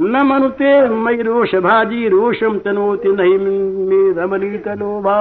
न 0.00 0.22
मनुते 0.22 0.88
मई 0.88 1.22
रोष 1.22 1.54
भाजी 1.54 2.08
रोषम 2.08 2.58
तनोति 2.58 3.08
नहीं 3.08 3.38
में 3.38 4.14
रमनी 4.14 4.58
तलोभा 4.58 5.18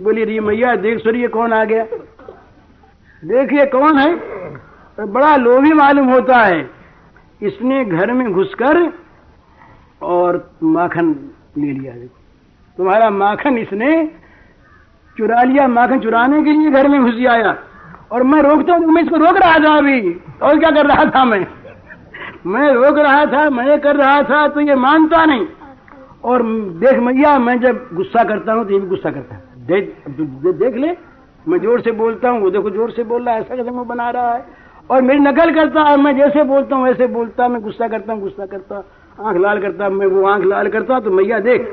बोली, 0.00 0.24
री, 0.24 0.40
मैया, 0.40 0.74
देख, 0.76 0.98
सुनिए, 0.98 1.28
कौन 1.28 1.52
आ 1.52 1.64
गया? 1.64 1.84
देखिए, 3.22 3.66
कौन 3.66 3.98
है? 3.98 4.14
बड़ा 4.98 5.36
लोभी 5.36 5.72
मालूम 5.72 6.08
होता 6.08 6.36
है। 6.36 6.70
इसने 7.42 7.84
घर 7.84 8.12
में 8.12 8.32
घुसकर 8.32 8.92
और 10.02 10.50
माखन 10.62 11.14
ले 11.58 11.72
लिया 11.72 11.92
देखो 11.92 12.25
तुम्हारा 12.76 13.10
माखन 13.12 13.58
इसने 13.58 13.90
चुरा 15.16 15.42
लिया 15.42 15.66
माखन 15.68 16.00
चुराने 16.00 16.42
के 16.44 16.52
लिए 16.52 16.70
घर 16.70 16.88
में 16.88 17.00
घुस 17.02 17.26
आया। 17.28 17.56
और 18.12 18.22
मैं 18.22 18.40
रोकता 18.42 18.74
हूँ 18.74 18.92
मैं 18.92 19.02
इसको 19.02 19.16
रोक 19.16 19.36
रहा 19.36 19.58
था 19.58 19.76
अभी। 19.76 20.00
और 20.42 20.58
क्या 20.58 20.70
कर 20.70 20.86
रहा 20.86 21.04
था 21.10 21.24
मैं? 21.24 21.46
मैं 22.46 22.72
रोक 22.74 22.98
रहा 22.98 23.24
था 23.26 23.48
मैं 23.50 23.78
कर 23.80 23.96
रहा 23.96 24.22
था 24.22 24.46
तो 24.48 24.60
ये 24.60 24.74
मानता 24.76 25.24
नहीं। 25.24 25.46
और 26.24 26.42
देख 26.80 26.98
मैया 27.00 27.38
मैं 27.38 27.58
जब 27.60 27.88
गुस्सा 27.94 28.24
करता 28.24 28.52
हूँ 28.52 28.64
तो 28.64 28.72
ये 28.72 28.80
भी 28.80 28.86
गुस्सा 28.86 29.10
करता 29.10 29.34
है। 29.34 29.42
देख 29.66 29.94
दे, 30.08 30.52
देख 30.54 30.76
ले 30.76 30.96
मैं 31.44 31.58
ज़ोर 31.60 31.80
से 31.80 31.92
बोलता 31.94 32.30
हूँ 32.30 32.40
वो 32.42 32.50
देखो 32.50 32.70
ज़ोर 32.70 32.90
से 32.90 33.04
बोल 33.04 33.24
रहा 33.24 33.34
है 33.34 33.40
ऐसा 33.40 33.56
कैसे 33.56 33.70
मुँह 33.70 33.84
बना 33.86 34.10
रहा 34.10 34.32
है। 34.34 34.44
और 34.90 35.02
मेरी 35.02 35.20
नकल 35.20 35.54
करता 35.54 35.82
है 35.82 35.96
मैं 35.96 36.16
जैसे 36.16 36.42
बोलता 36.44 36.76
हूँ 36.76 36.84
वैसे 36.84 37.06
बोलता 37.08 37.48
मैं 37.48 37.60
गुस्सा 37.62 37.88
करता 37.88 38.12
हूँ 38.12 38.20
गुस्सा 38.22 38.46
करता 38.46 38.82
आँख 39.18 39.36
लाल 39.38 39.60
करता 39.60 39.88
मैं 39.90 40.06
वो 40.06 40.26
आँख 40.28 40.44
लाल 40.44 40.68
करता 40.68 41.00
तो 41.00 41.10
मैया 41.10 41.38
देख 41.40 41.68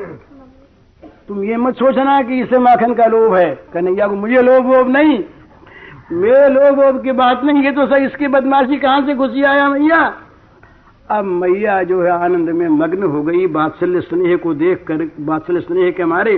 तुम 1.29 1.43
ये 1.43 1.57
मत 1.57 1.75
सोचना 1.75 2.21
कि 2.21 2.39
इसे 2.41 2.57
माखन 2.59 2.93
का 2.93 3.05
लोभ 3.05 3.35
है। 3.35 3.53
कन्हैया 3.73 4.07
को 4.07 4.15
मुझे 4.15 4.41
लोभ 4.41 4.65
वोभ 4.65 4.87
नहीं। 4.87 5.23
मेरे 6.11 6.47
लोभ 6.49 6.79
वोभ 6.79 7.03
की 7.03 7.11
बात 7.11 7.43
नहीं 7.43 7.63
है 7.63 7.71
तो 7.71 7.85
सर, 7.87 8.03
इसकी 8.03 8.27
बदमाशी 8.27 8.77
कहाँ 8.77 9.05
से 9.05 9.15
घुसी 9.15 9.43
आया 9.43 9.69
मैया? 9.69 10.01
अब 11.09 11.25
मैया 11.25 11.81
जो 11.83 12.01
है 12.03 12.11
आनंद 12.11 12.49
में 12.49 12.67
मग्न 12.69 13.03
हो 13.03 13.23
गई। 13.23 13.47
बात्सल्य 13.47 14.01
स्नेह 14.01 14.35
को 14.37 14.53
देख 14.53 14.83
कर 14.83 15.09
बात्सल्य 15.19 15.61
स्नेह 15.61 15.91
के 15.91 16.05
मारे 16.05 16.35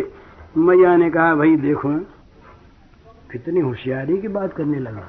मैया 0.57 0.95
ने 0.95 1.09
कहा, 1.09 1.35
भाई 1.35 1.55
देखो, 1.55 1.89
कितनी 3.31 3.59
होशियारी 3.59 4.17
की 4.17 4.27
बात 4.27 4.53
करने 4.53 4.79
लगा। 4.79 5.03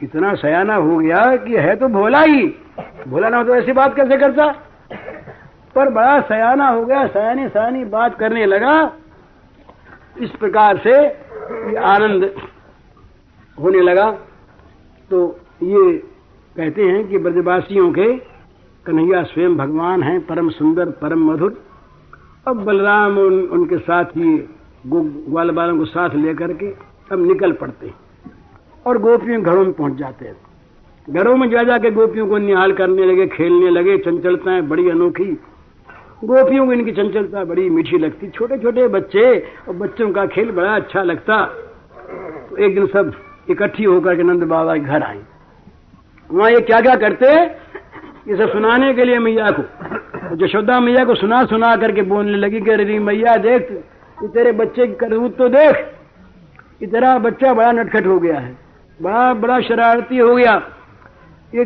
कितना 0.00 0.34
सयाना 0.34 0.74
हो 0.74 0.96
गया 0.96 1.24
कि 1.36 1.56
है 1.56 1.76
तो 1.76 1.88
भोला 1.88 2.20
ही। 2.20 2.46
भोला 3.08 3.28
ना 3.28 3.36
हो 3.36 3.44
तो 3.44 3.54
ऐसी 3.54 3.72
बात 3.72 3.96
कैसे 3.96 4.16
करता? 4.16 4.46
पर 5.76 5.88
बड़ा 5.90 6.20
सयाना 6.20 6.68
हो 6.68 6.84
गया 6.84 7.06
सयानी 7.06 7.48
सयानी 7.48 7.84
बात 7.84 8.18
करने 8.18 8.44
लगा। 8.46 8.74
इस 10.16 10.30
प्रकार 10.40 10.78
से 10.78 10.94
आनंद 11.86 12.30
होने 13.58 13.80
लगा। 13.80 14.10
तो 15.10 15.18
ये 15.62 15.92
कहते 16.56 16.82
हैं 16.82 17.06
कि 17.08 17.18
ब्रजवासियों 17.18 17.90
के 17.92 18.12
कन्हैया 18.86 19.22
स्वयं 19.22 19.56
भगवान 19.56 20.02
हैं 20.02 20.18
परम 20.26 20.48
सुंदर 20.50 20.90
परम 21.00 21.24
मधुर। 21.30 21.62
अब 22.46 22.64
बलराम 22.64 23.18
उन, 23.18 23.40
उनके 23.42 23.78
साथ 23.78 24.04
ही 24.16 24.36
ग्वाल 24.86 25.50
बालों 25.50 25.78
को 25.78 25.84
साथ 25.84 26.14
लेकर 26.16 26.52
के 26.52 26.70
अब 27.12 27.26
निकल 27.26 27.52
पड़ते 27.52 27.86
हैं 27.86 27.94
और 28.86 28.98
गोपियों 28.98 29.42
घरों 29.42 29.64
में 29.64 29.72
पहुँच 29.72 29.94
जाते 29.94 30.24
हैं। 30.24 30.36
घरों 31.08 31.36
में 31.36 31.48
जा 31.50 31.62
जाके 31.62 31.90
गोपियों 31.90 32.26
को 32.28 32.38
निहाल 32.38 32.72
करने 32.72 33.06
लगे 33.06 33.26
खेलने 33.26 33.70
लगे 33.70 33.98
चंचलताएँ 33.98 34.62
बड़ी 34.62 34.88
अनोखी 34.90 35.38
गोपियों 36.24 36.66
को 36.66 36.72
इनकी 36.72 36.92
चंचलता 36.92 37.44
बड़ी 37.44 37.68
मीठी 37.70 37.98
लगती। 37.98 38.28
छोटे 38.28 38.58
छोटे 38.58 38.88
बच्चे 38.88 39.38
और 39.68 39.74
बच्चों 39.76 40.10
का 40.12 40.26
खेल 40.26 40.50
बड़ा 40.50 40.74
अच्छा 40.74 41.02
लगता। 41.02 41.44
तो 42.50 42.56
एक 42.56 42.74
दिन 42.74 42.86
सब 42.86 43.12
इकट्ठी 43.50 43.84
होकर 43.84 44.16
के 44.16 44.22
नंद 44.22 44.42
बाबा 44.42 44.74
के 44.74 44.80
घर 44.80 45.02
आई 45.02 45.20
वहाँ 46.30 46.50
ये 46.50 46.60
क्या 46.60 46.80
क्या 46.80 46.94
करते? 46.96 47.26
ये 48.30 48.36
सब 48.36 48.52
सुनाने 48.52 48.92
के 48.94 49.04
लिए 49.04 49.18
मैया 49.18 49.50
को। 49.50 50.36
जशोदा 50.36 50.80
मैया 50.80 51.04
को 51.04 51.14
सुना 51.14 51.44
सुना 51.44 51.74
करके 51.76 52.02
बोलने 52.02 52.38
लगी 52.38 52.60
कि, 52.60 52.70
अरे 52.70 52.98
मैया, 52.98 53.36
देख 53.36 53.70
ये 54.18 54.28
तेरे 54.28 54.52
बच्चे 54.52 54.86
की 54.86 54.94
करतूत 54.94 55.36
तो 55.36 55.48
देख। 55.48 55.76
ये 56.82 56.86
तेरा 56.86 57.18
बच्चा 57.18 57.52
बड़ा 57.54 57.72
नटखट 57.72 58.06
हो 58.06 58.18
गया 58.18 58.38
है। 58.38 58.56
बड़ा 59.02 59.32
बड़ा 59.34 59.60
शरारती 59.60 60.18
हो 60.18 60.34
गया। 60.36 60.54
ये 61.54 61.64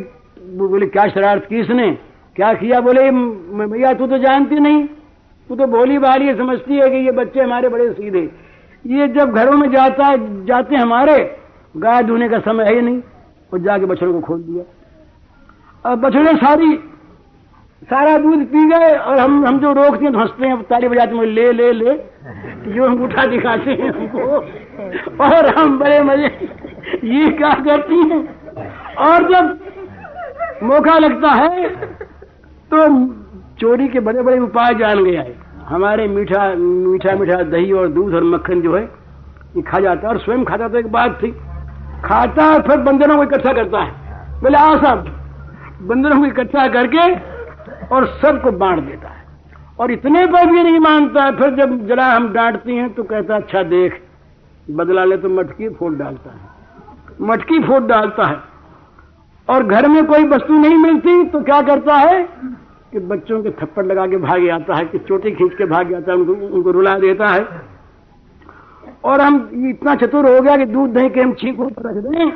बोले, 0.56 0.86
क्या 0.86 1.06
शरारत 1.06 1.46
की 1.48 1.60
इसने? 1.60 2.09
क्या 2.40 2.52
किया 2.52 2.80
बोले 2.80 3.10
मैया, 3.10 3.92
तू 3.92 4.06
तो 4.06 4.18
जानती 4.18 4.60
नहीं। 4.60 4.84
तू 5.48 5.56
तो 5.56 5.66
भोली 5.66 5.98
भाली 5.98 6.34
समझती 6.34 6.76
है 6.76 6.88
कि 6.90 6.96
ये 6.96 7.12
बच्चे 7.12 7.40
हमारे 7.40 7.68
बड़े 7.68 7.92
सीधे। 7.92 8.30
ये 8.86 9.08
जब 9.08 9.32
घरों 9.32 9.52
में 9.52 9.70
जाता 9.70 10.06
है 10.06 10.46
जाते 10.46 10.76
हमारे, 10.76 11.36
गाय 11.76 12.02
धोने 12.02 12.28
का 12.28 12.38
समय 12.38 12.64
है 12.64 12.74
ही 12.74 12.80
नहीं। 12.80 13.00
और 13.52 13.58
जाके 13.58 13.86
बछड़ों 13.86 14.12
को 14.12 14.20
खोल 14.20 14.42
दिया। 14.42 14.64
अब 15.90 16.00
बछड़े 16.00 16.36
सारी, 16.36 16.76
सारा 17.82 18.18
दूध 18.18 18.46
पी 18.46 18.66
गए 18.68 18.96
और 18.96 19.18
हम 19.18 19.46
हम 19.46 19.58
जो 19.58 19.72
रोकते 19.72 20.04
हैं 20.04 20.12
तो 20.12 20.18
हँसते 20.18 20.46
हैं, 20.46 20.62
ताली 20.62 20.88
बजाते 20.88 21.16
हैं, 21.16 21.26
ले 21.26 21.52
ले 21.52 21.72
ले। 21.72 21.94
जो 22.72 22.88
हम 22.88 23.02
उठा 23.02 23.26
दिखाते 23.26 23.70
हैं 23.70 23.90
हमको। 23.90 25.24
और 25.24 25.54
हम 25.54 25.78
बड़े 25.78 26.02
मज़े 26.02 26.26
ये 27.04 27.30
क्या 27.30 27.52
करती 27.64 27.96
हैं? 27.96 28.28
और 28.96 29.32
जब 29.32 29.58
मौका 30.62 30.98
लगता 30.98 31.28
है 31.28 32.09
तो 32.70 32.86
चोरी 33.60 33.88
के 33.88 34.00
बड़े 34.00 34.22
बड़े 34.22 34.38
उपाय 34.38 34.74
जान 34.74 35.04
गया 35.04 35.22
है। 35.22 35.34
हमारे 35.66 36.06
मीठा 36.08 36.48
मीठा 36.54 37.14
मीठा 37.16 37.42
दही 37.44 37.72
और 37.72 37.88
दूध 37.88 38.14
और 38.14 38.24
मक्खन 38.24 38.60
जो 38.60 38.74
है, 38.76 38.82
ये 39.56 39.62
खा 39.62 39.78
जाता 39.80 40.08
है 40.08 40.14
और 40.14 40.20
स्वयं 40.20 40.44
खाता 40.44 40.68
तो 40.68 40.78
एक 40.78 40.90
बात 40.92 41.18
थी। 41.22 41.30
खाता 42.04 42.44
है 42.44 42.60
फिर 42.62 42.76
बंदरों 42.80 43.16
को 43.16 43.22
इकट्ठा 43.22 43.52
करता 43.52 43.82
है। 43.82 44.40
बोले 44.42 44.58
आओ 44.58 44.76
सब 44.76 45.04
बंदरों 45.82 46.18
को 46.20 46.26
इकट्ठा 46.26 46.66
करके 46.68 47.08
और 47.86 48.06
सबको 48.22 48.52
बांट 48.52 48.80
देता 48.80 49.08
है। 49.08 49.24
और 49.80 49.90
इतने 49.90 50.26
पर 50.26 50.50
भी 50.50 50.62
नहीं 50.62 50.78
मानता 50.78 51.24
है। 51.24 51.36
फिर 51.36 51.54
जब 51.56 51.86
जरा 51.86 52.06
हम 52.06 52.32
डांटती 52.32 52.76
हैं 52.76 52.92
तो 52.94 53.02
कहता 53.02 53.34
है 53.34 53.40
अच्छा 53.40 53.62
देख, 53.62 54.00
बदला 54.70 55.04
ले 55.04 55.16
तो 55.16 55.28
मटकी 55.28 55.68
फोड़ 55.68 55.92
डालता 55.94 56.30
है। 56.30 57.26
मटकी 57.28 57.58
फोड़ 57.58 57.82
डालता 57.82 58.26
है। 58.26 58.49
और 59.50 59.62
घर 59.64 59.88
में 59.88 60.04
कोई 60.06 60.24
वस्तु 60.28 60.54
नहीं 60.54 60.76
मिलती 60.78 61.24
तो 61.28 61.42
क्या 61.42 61.60
करता 61.62 61.94
है 61.96 62.22
कि 62.92 62.98
बच्चों 63.06 63.42
के 63.42 63.50
थप्पड़ 63.52 63.84
लगा 63.86 64.06
के 64.06 64.16
भाग 64.18 64.48
आता 64.50 64.76
है, 64.76 64.84
कि 64.84 64.98
चोटी 64.98 65.30
खींच 65.32 65.52
के 65.54 65.64
भाग 65.66 65.90
जाता 65.90 66.12
है, 66.12 66.18
उनको 66.18 66.32
उनको 66.48 66.70
रुला 66.70 66.98
देता 66.98 67.28
है। 67.28 67.46
और 69.04 69.20
हम 69.20 69.66
इतना 69.68 69.94
चतुर 69.96 70.28
हो 70.28 70.40
गया 70.40 70.56
कि 70.56 70.64
दूध 70.66 70.92
दही 70.92 71.08
के 71.10 71.20
हम 71.20 71.32
छींक 71.34 71.60
रख 71.60 71.96
दें 71.96 72.32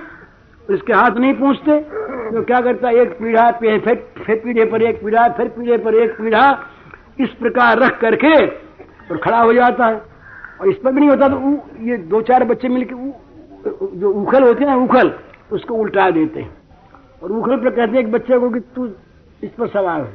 इसके 0.66 0.92
हाथ 0.92 1.16
नहीं 1.16 1.34
पूछते। 1.34 1.78
तो 2.30 2.42
क्या 2.42 2.60
करता 2.60 2.88
है, 2.88 2.94
एक 2.96 3.18
पीढ़ा, 3.18 3.50
फिर 3.52 3.78
फिर 3.78 4.36
पीढ़े 4.36 4.64
पर 4.64 4.82
एक 4.82 5.02
पीढ़ा, 5.04 5.28
फिर 5.30 5.48
पीढ़े 5.48 5.78
पर 5.78 5.94
एक 5.94 6.16
पीढ़ा, 6.18 6.46
इस 7.20 7.30
प्रकार 7.40 7.78
रख 7.78 8.00
करके 8.00 8.34
और 8.36 9.16
खड़ा 9.18 9.38
हो 9.38 9.52
जाता 9.52 9.86
है। 9.86 10.02
और 10.60 10.68
इस 10.68 10.76
पर 10.76 10.92
भी 10.92 11.00
नहीं 11.00 11.10
होता 11.10 11.28
तो 11.28 11.36
ये 11.84 11.96
दो 12.08 12.20
चार 12.22 12.44
बच्चे 12.44 12.68
मिलकर 12.68 13.98
जो 13.98 14.10
उखल 14.12 14.42
होते 14.42 14.64
हैं 14.64 14.74
उखल, 14.76 15.12
उसको 15.52 15.74
उल्टा 15.74 16.10
देते 16.10 16.40
हैं। 16.40 16.63
और 17.24 17.32
उखल 17.32 17.56
पर 17.56 17.70
कहते 17.70 17.96
हैं 17.96 18.10
बच्चे 18.10 18.38
को 18.38 18.48
कि 18.50 18.60
तू 18.76 18.84
इस 19.42 19.50
पर 19.50 19.68
सवार 19.68 20.00
हो। 20.00 20.06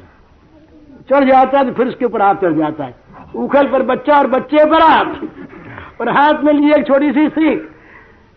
चढ़ 1.10 1.24
जाता 1.26 1.58
है 1.58 1.66
तो 1.66 1.74
फिर 1.74 1.88
उसके 1.88 2.06
ऊपर 2.06 2.22
हाथ 2.22 2.36
चढ़ 2.38 2.54
जाता 2.56 2.84
है। 2.84 2.96
उखल 3.36 3.68
पर 3.68 3.84
बच्चा 3.86 4.18
और 4.18 4.28
बच्चे 4.30 4.66
पर 4.66 4.82
हाथ। 4.82 6.02
और 6.02 6.10
हाथ 6.10 6.44
में 6.44 6.52
लिए 6.54 6.76
एक 6.76 6.86
छोटी 6.88 7.12
सी 7.12 7.28
सीख 7.30 7.60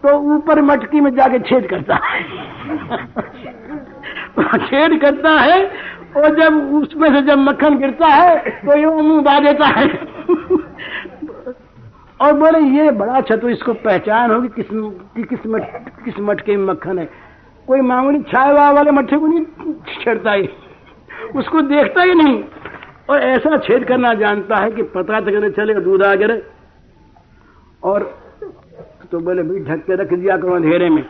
तो 0.02 0.16
ऊपर 0.34 0.60
मटकी 0.62 1.00
में 1.00 1.10
जाके 1.16 1.38
छेद 1.40 1.66
करता 1.70 1.94
है। 1.96 2.22
छेद 4.60 5.00
करता 5.02 5.30
है 5.32 5.58
और 6.16 6.34
जब 6.36 6.56
उसमें 6.74 7.08
से 7.10 7.22
जब 7.22 7.38
मक्खन 7.40 7.78
गिरता 7.78 8.06
है 8.06 8.50
तो 8.60 8.76
ये 8.78 8.86
मुँह 9.02 9.22
बा 9.22 9.38
देता 9.40 9.66
है। 9.68 9.86
और 12.20 12.32
बोले, 12.32 12.58
ये 12.76 12.90
बड़ा 12.92 13.12
अच्छा 13.12 13.36
तो 13.36 13.48
इसको 13.50 13.72
पहचान 13.84 14.30
होगी 14.30 14.48
किस 14.56 14.66
कि 14.72 15.22
किस 15.24 15.46
मट 15.46 15.62
किस 16.04 16.18
मटके 16.20 16.56
में 16.56 16.66
मक्खन 16.66 16.98
है। 16.98 17.08
कोई 17.68 17.80
मामूली 17.80 18.22
छाए 18.22 18.52
वाले 18.52 18.90
मट्ठे 18.90 19.16
को 19.16 19.26
नहीं 19.26 19.74
छेड़ता 19.94 20.32
ही। 20.32 20.48
उसको 21.36 21.60
देखता 21.62 22.02
ही 22.02 22.14
नहीं। 22.14 22.42
और 23.10 23.22
ऐसा 23.22 23.56
छेद 23.58 23.84
करना 23.84 24.12
जानता 24.14 24.56
है 24.56 24.70
कि 24.70 24.82
पता 24.94 25.20
तक 25.20 25.28
नहीं 25.28 25.50
चले 25.50 25.74
दूध 25.80 26.02
आ 26.02 26.14
गिरे 26.14 26.42
और 27.82 28.02
तो 29.12 29.18
बोले, 29.20 29.42
भाई, 29.42 29.58
ढक 29.58 29.84
के 29.84 29.94
रख 29.94 30.12
दिया 30.12 30.36
करो 30.36 30.54
अंधेरे 30.54 30.88
में। 30.90 31.04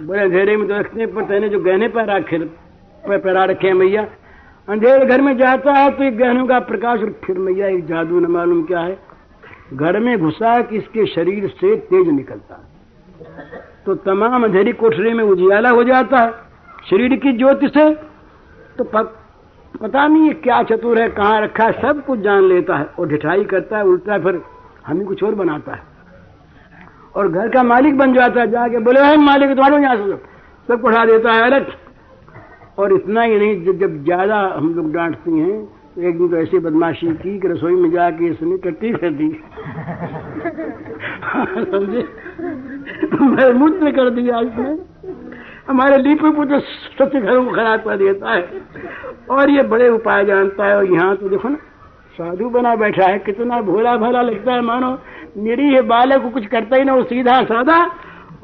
बोले, 0.00 0.20
अंधेरे 0.20 0.56
में 0.56 0.66
तो 0.68 0.74
रखने 0.74 1.06
पर 1.06 1.24
तेने 1.24 1.48
जो 1.48 1.60
गहने 1.60 1.88
पर 1.88 2.06
रखे, 2.06 2.38
पैरा 3.04 3.44
रखे 3.44 3.66
हैं 3.66 3.74
मैया। 3.74 4.06
अंधेरे 4.68 5.06
घर 5.06 5.20
में 5.20 5.36
जाता 5.36 5.72
है 5.72 5.90
तो 5.90 6.04
एक 6.04 6.16
गहनों 6.18 6.46
का 6.46 6.58
प्रकाश 6.60 7.00
और 7.00 7.10
फिर 7.24 7.38
मैया 7.38 7.66
एक 7.68 7.86
जादू 7.86 8.20
न 8.20 8.26
मालूम 8.26 8.62
क्या 8.64 8.80
है। 8.80 8.98
घर 9.74 9.98
में 10.00 10.18
घुसा 10.18 10.60
कि 10.62 10.76
इसके 10.76 11.06
शरीर 11.06 11.46
से 11.50 11.76
तेज 11.76 12.08
निकलता 12.08 12.54
है। 12.54 13.72
तो 13.86 13.94
तमाम 14.02 14.44
अंधेरी 14.44 14.72
कोठरी 14.74 15.12
में 15.12 15.24
उजियाला 15.24 15.70
हो 15.70 15.82
जाता 15.84 16.20
है। 16.20 16.32
शरीर 16.90 17.16
की 17.16 17.32
ज्योति 17.34 17.68
से 17.68 17.90
तो 18.78 18.84
पता 18.84 20.06
नहीं 20.06 20.26
है 20.26 20.34
क्या 20.36 20.62
चतुर 20.64 20.98
है, 20.98 21.08
कहाँ 21.10 21.40
रखा 21.40 21.64
है, 21.64 21.72
सब 21.82 22.04
कुछ 22.06 22.20
जान 22.20 22.44
लेता 22.44 22.76
है 22.76 22.84
और 22.98 23.08
ढिठाई 23.08 23.44
करता 23.44 23.76
है, 23.78 23.84
उल्टा 23.84 24.18
फिर 24.18 24.40
हमें 24.86 25.04
कुछ 25.06 25.22
और 25.22 25.34
बनाता 25.34 25.72
है। 25.72 25.82
और 27.14 27.28
घर 27.28 27.48
का 27.48 27.62
मालिक 27.64 27.96
बन 27.98 28.14
जाता 28.14 28.40
है, 28.40 28.50
जाके 28.50 28.78
बोले 28.80 29.00
है 29.00 29.16
मालिक, 29.18 29.50
तुम्हारे 29.50 29.82
यहाँ 29.82 29.96
से 29.96 30.16
सब 30.68 30.82
पढ़ा 30.82 31.04
देता 31.06 31.32
है 31.32 31.42
अलग 31.42 31.72
और 32.78 32.92
इतना 32.92 33.22
ही 33.22 33.38
नहीं, 33.38 33.64
जब 33.64 33.78
जब 33.78 34.02
ज़्यादा 34.04 34.40
हम 34.56 34.74
लोग 34.74 34.92
डांटती 34.92 35.38
हैं 35.40 35.62
एक 35.96 36.18
दिन 36.18 36.28
तो 36.28 36.36
ऐसी 36.36 36.58
बदमाशी 36.58 37.06
की, 37.06 37.38
कि 37.40 37.48
रसोई 37.48 37.74
में 37.74 37.90
जाके 37.90 38.26
इसने 38.26 38.56
कट्टी 38.60 38.90
कर 38.92 39.10
दी। 39.10 39.28
समझे? 41.70 42.02
मूत्र 43.54 43.90
कर 43.90 44.10
दिया 44.10 44.40
इसने। 44.40 44.76
हमारे 45.68 45.96
लीपे 45.98 46.30
पुत्र 46.30 46.58
सत्य 46.98 47.20
घरों 47.20 47.44
को 47.44 47.50
खराब 47.50 47.80
कर 47.80 47.96
देता 47.96 48.32
है। 48.32 48.42
और 49.30 49.50
ये 49.50 49.62
बड़े 49.62 49.88
उपाय 49.88 50.24
जानता 50.24 50.66
है, 50.66 50.76
और 50.76 50.84
यहाँ 50.84 51.16
तो 51.16 51.28
देखो 51.28 51.48
ना, 51.48 51.56
साधु 52.18 52.48
बना 52.48 52.74
बैठा 52.76 53.06
है, 53.06 53.18
कितना 53.18 53.60
भोला 53.62 53.96
भाला 53.96 54.22
लगता 54.22 54.52
है, 54.52 54.60
मानो 54.60 54.98
मेरी 55.36 55.74
ये 55.74 55.80
बालक 55.82 56.22
को 56.22 56.28
कुछ 56.30 56.46
करता 56.46 56.76
ही 56.76 56.84
ना, 56.84 56.94
वो 56.94 57.02
सीधा 57.02 57.42
साधा, 57.42 57.78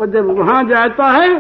और 0.01 0.07
जब 0.07 0.27
वहाँ 0.39 0.63
जाता 0.65 1.11
है, 1.11 1.39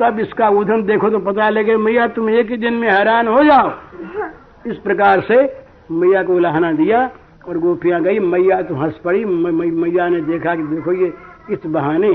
तब 0.00 0.18
इसका 0.20 0.48
उधम 0.48 0.82
देखो 0.82 1.10
तो 1.10 1.18
पता 1.18 1.48
लगे, 1.50 1.76
मैया, 1.76 2.06
तुम 2.08 2.30
एक 2.30 2.50
ही 2.50 2.56
दिन 2.56 2.74
में 2.74 2.88
हैरान 2.90 3.28
हो 3.28 3.44
जाओ। 3.44 3.70
इस 4.66 4.76
प्रकार 4.78 5.20
से 5.20 5.36
मैया 5.90 6.22
को 6.22 6.34
उलाहना 6.34 6.72
दिया 6.72 7.00
और 7.48 7.58
गोपियाँ 7.58 8.02
गई। 8.02 8.18
मैया 8.18 8.60
तो 8.62 8.74
हंस 8.74 8.98
पड़ी। 9.04 9.24
मैया 9.24 10.08
ने 10.08 10.20
देखा 10.22 10.54
कि 10.54 10.62
देखो 10.66 10.92
ये 10.94 11.12
इस 11.50 11.66
बहाने 11.66 12.10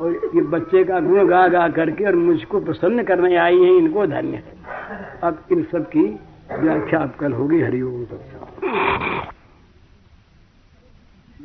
और 0.00 0.30
ये 0.34 0.40
बच्चे 0.50 0.84
का 0.84 1.00
गुण 1.00 1.28
गा 1.28 1.46
गा 1.48 1.68
करके 1.68 2.04
और 2.04 2.14
मुझको 2.16 2.60
प्रसन्न 2.60 3.02
करने 3.02 3.36
आई 3.36 3.58
हैं। 3.58 3.72
इनको 3.72 4.06
धन्य 4.06 4.36
है। 4.36 4.58
अब 5.22 5.42
इन 5.52 5.62
सब 5.72 5.88
की 5.88 6.04
व्याख्या 6.60 7.00
अब 7.00 7.14
कल 7.20 7.32
होगी। 7.32 7.60
हरिओम 7.60 8.06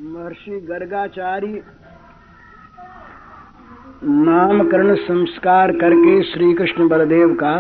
महर्षि 0.06 0.60
गर्गाचारी 0.60 1.62
नामकरण 4.04 4.96
संस्कार 4.96 5.72
करके 5.72 6.22
श्री 6.24 6.54
कृष्ण 6.54 6.88
बलदेव 6.88 7.34
का 7.34 7.54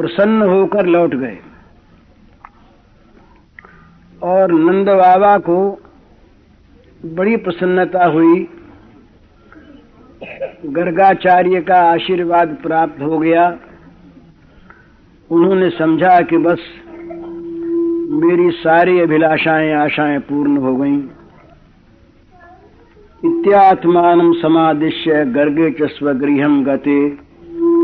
प्रसन्न 0.00 0.42
होकर 0.42 0.86
लौट 0.86 1.14
गए। 1.14 1.38
और 4.22 4.52
नंद 4.52 4.88
बाबा 4.88 5.38
को 5.38 5.82
बड़ी 7.04 7.36
प्रसन्नता 7.36 8.04
हुई। 8.04 8.48
गर्गाचार्य 10.66 11.60
का 11.60 11.80
आशीर्वाद 11.80 12.56
प्राप्त 12.62 13.02
हो 13.02 13.18
गया। 13.18 13.58
उन्होंने 15.30 15.70
समझा 15.70 16.20
कि 16.20 16.38
बस 16.38 16.58
मेरी 18.10 18.50
सारी 18.50 19.00
अभिलाषाएँ, 19.00 19.72
आशाएँ 19.72 20.18
पूर्ण 20.18 20.56
हो 20.56 20.76
गईं। 20.76 21.02
इत्यात्मान 23.24 24.32
समादिश्य 24.32 25.24
गर्गे 25.24 25.70
च 25.70 25.82
स्वगृह 25.82 26.48
गते। 26.48 27.29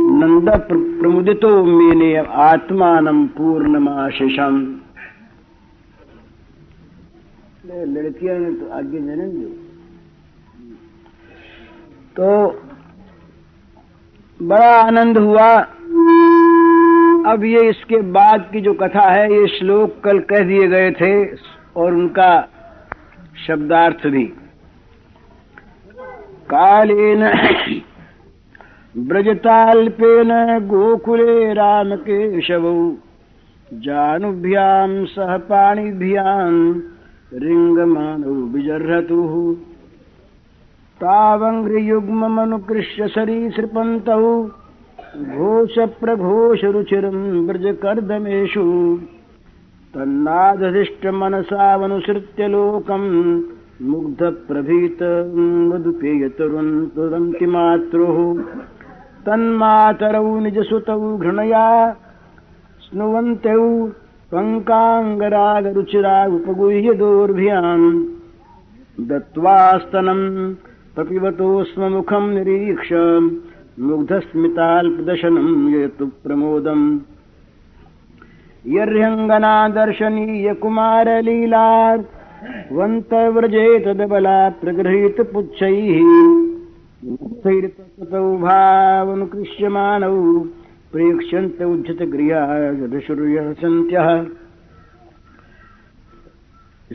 नंद 0.08 0.48
प्रमुदितो 0.68 1.50
मेने 1.64 2.14
आत्मान 2.42 3.26
पूर्णमाशिषम। 3.28 4.56
लड़कियों 7.86 8.38
ने 8.38 8.50
तो 8.52 8.70
आगे 8.72 8.98
जन्म 8.98 9.30
दी 9.30 9.46
तो 12.16 12.28
बड़ा 14.40 14.70
आनंद 14.76 15.18
हुआ। 15.18 15.48
अब 17.26 17.44
ये 17.44 17.68
इसके 17.70 18.00
बाद 18.12 18.48
की 18.52 18.60
जो 18.60 18.74
कथा 18.74 19.10
है, 19.10 19.32
ये 19.32 19.46
श्लोक 19.48 20.00
कल 20.04 20.18
कह 20.30 20.40
दिए 20.44 20.68
गए 20.68 20.90
थे 20.92 21.12
और 21.76 21.94
उनका 21.94 22.30
शब्दार्थ 23.46 24.06
भी। 24.06 24.24
कालेन 26.48 27.22
ब्रजताल्पेन 28.98 30.66
गोकुले 30.66 31.52
रामकेशवौ। 31.52 32.92
जानुभ्यां 33.72 35.04
सह 35.04 35.36
पाणिभ्यां 35.36 36.74
रिङ्गमानौ 37.34 38.28
विजर्हतुः। 38.28 39.54
तावङ्घ्रियुग्ममनुकृष्य 41.00 43.08
सरीसृपन्तौ 43.08 44.48
घोषप्रघोषरुचिरं 45.36 47.46
व्रजकर्दमेषु 47.46 48.98
तन्नादधिष्टमनसावनुसृत्य 49.94 52.48
लोकम् 52.48 53.42
मुग्धप्रभीत 53.82 54.98
मधुपेयतरुन् 55.68 56.86
तुरन्ति 56.86 57.46
मातृः 57.46 58.42
तन्मातरौ 59.26 60.40
निजसुतौ 60.40 61.16
घृणया 61.16 61.64
स्नुवन्तौ 62.84 63.64
पङ्काङ्गरागरुचिरा 64.32 66.16
उपगुह्य 66.36 66.94
दोर्भ्याम् 66.94 67.88
दत्त्वास्तनम् 69.08 70.54
प्रपिबतो 70.94 71.64
स्म 71.64 71.82
मुखम् 71.92 72.34
निरीक्ष, 72.34 72.92
मुग्धस्मिताल्पदशनम् 73.80 75.74
यतु 75.74 76.06
प्रमोदम्। 76.24 76.86
यर्ह्यङ्गना 78.76 79.54
दर्शनीय 79.68 80.54
कुमारलीला 80.54 81.66
वन्तव्रजेतदबला 82.72 84.38
प्रगृहीतपुच्छैः 84.62 86.00
मुक्तैर्तौ 88.00 88.36
भावनुकृष्यमाणौ 88.36 90.44
प्रेक्ष्यन्त 90.92 91.62
उज्झतगृहाशुर्यसन्त्यः 91.62 94.24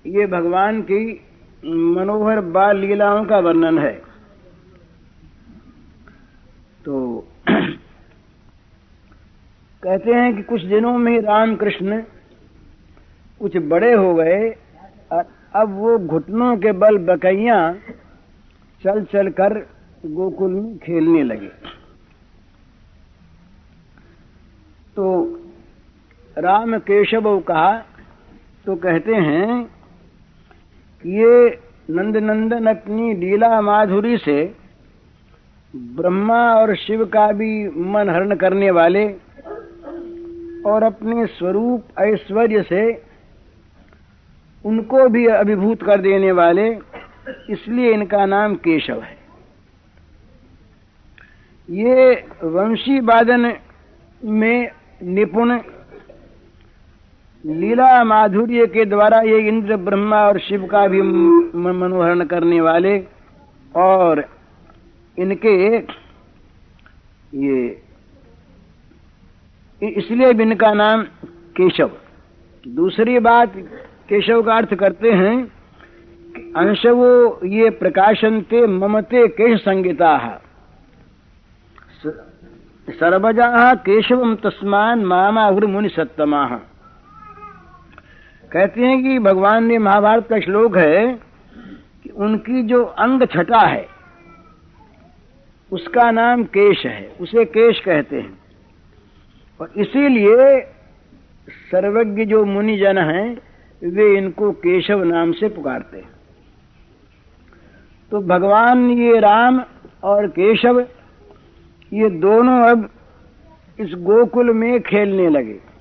ये 0.07 0.27
भगवान 0.27 0.81
की 0.83 0.99
मनोहर 1.65 2.41
बाल 2.41 2.77
लीलाओं 2.77 3.25
का 3.25 3.39
वर्णन 3.39 3.79
है। 3.79 3.93
तो 6.85 7.29
कहते 9.83 10.15
हैं 10.15 10.37
कि 10.37 10.43
कुछ 10.43 10.63
दिनों 10.63 10.99
में 10.99 11.21
रामकृष्ण 11.21 12.01
कुछ 13.41 13.57
बड़े 13.57 13.93
हो 13.93 14.15
गए 14.15 14.51
और 15.13 15.25
अब 15.55 15.75
वो 15.75 15.99
घुटनों 15.99 16.57
के 16.57 16.73
बल 16.73 16.99
बकैया 16.99 17.59
चल 18.85 19.05
चल 19.05 19.31
कर 19.31 19.59
गोकुल 20.07 20.53
में 20.53 20.79
खेलने 20.79 21.23
लगे। 21.23 21.49
तो 24.97 25.05
राम 26.37 26.79
केशव 26.79 27.39
कहा 27.41 27.77
तो 28.67 28.77
कहते 28.77 29.15
हैं 29.15 29.76
ये 31.07 31.59
नंदनंदन 31.91 32.67
अपनी 32.67 33.13
लीला 33.15 33.61
माधुरी 33.61 34.17
से 34.19 34.43
ब्रह्मा 35.75 36.39
और 36.55 36.75
शिव 36.77 37.05
का 37.07 37.27
भी 37.33 37.51
मन 37.91 38.11
हरण 38.11 38.35
करने 38.37 38.71
वाले 38.71 39.05
और 40.67 40.83
अपने 40.83 41.27
स्वरूप 41.29 42.01
ऐश्वर्य 42.01 42.63
से 42.63 42.83
उनको 44.65 45.09
भी 45.09 45.27
अभिभूत 45.27 45.83
कर 45.83 46.01
देने 46.01 46.33
वाले, 46.33 46.69
इसलिए 47.51 47.93
इनका 47.93 48.25
नाम 48.27 48.55
केशव 48.65 49.03
है। 49.03 49.17
ये 51.69 52.13
वंशी 52.45 52.99
वादन 53.03 53.53
में 54.23 54.71
निपुण 55.05 55.59
लीला 57.45 58.05
माधुर्य 58.05 58.67
के 58.67 58.85
द्वारा 58.85 59.21
ये 59.21 59.39
इंद्र 59.49 59.77
ब्रह्मा 59.79 60.21
और 60.27 60.39
शिव 60.39 60.65
का 60.67 60.87
भी 60.87 61.03
मनोहरण 61.03 62.25
करने 62.25 62.61
वाले 62.61 62.99
और 63.75 64.25
इनके 65.19 65.55
ये 67.37 67.59
इसलिए 69.83 70.33
भी 70.33 70.43
इनका 70.43 70.73
नाम 70.75 71.03
केशव। 71.57 71.91
दूसरी 72.65 73.19
बात, 73.19 73.53
केशव 74.09 74.43
का 74.43 74.55
अर्थ 74.55 74.75
करते 74.75 75.13
हैं 75.13 75.37
अंशवो 76.57 77.47
ये 77.47 77.71
प्रकाशनते 77.79 78.67
ममते 78.69 79.27
केश 79.31 79.61
संगीता। 79.61 80.17
सर्वजा 82.89 83.75
केशवम 83.83 84.35
तस्मान 84.35 85.05
मामा 85.05 85.51
मुनि 85.51 85.89
सत्तमा 85.89 86.45
कहते 88.57 88.81
हैं 88.81 89.03
कि 89.03 89.19
भगवान 89.19 89.65
ने 89.65 89.79
महाभारत 89.79 90.27
का 90.31 90.41
श्लोक 90.41 90.77
है 90.77 91.13
कि 92.03 92.09
उनकी 92.09 92.63
जो 92.63 92.85
अंग 92.85 93.23
छटा 93.23 93.61
है, 93.61 93.89
उसका 95.73 96.11
नाम 96.11 96.45
केश 96.45 96.87
है, 96.87 97.13
उसे 97.21 97.45
केश 97.45 97.81
कहते 97.81 98.21
हैं। 98.21 98.39
और 99.61 99.73
इसीलिए 99.77 100.61
सर्वज्ञ 101.71 102.25
जो 102.25 102.45
मुनि 102.45 102.77
जन 102.77 102.99
हैं, 102.99 103.39
वे 103.91 104.19
इनको 104.19 104.53
केशव 104.53 105.05
नाम 105.05 105.33
से 105.33 105.49
पुकारते 105.49 105.97
हैं। 105.97 106.11
तो 108.11 108.21
भगवान, 108.21 108.91
ये 108.91 109.21
राम 109.21 109.65
और 110.03 110.27
केशव, 110.27 110.81
ये 111.93 112.11
दोनों 112.11 112.61
अब 112.61 112.91
इस 113.81 113.95
गोकुल 113.95 114.53
में 114.53 114.81
खेलने 114.81 115.29
लगे। 115.29 115.76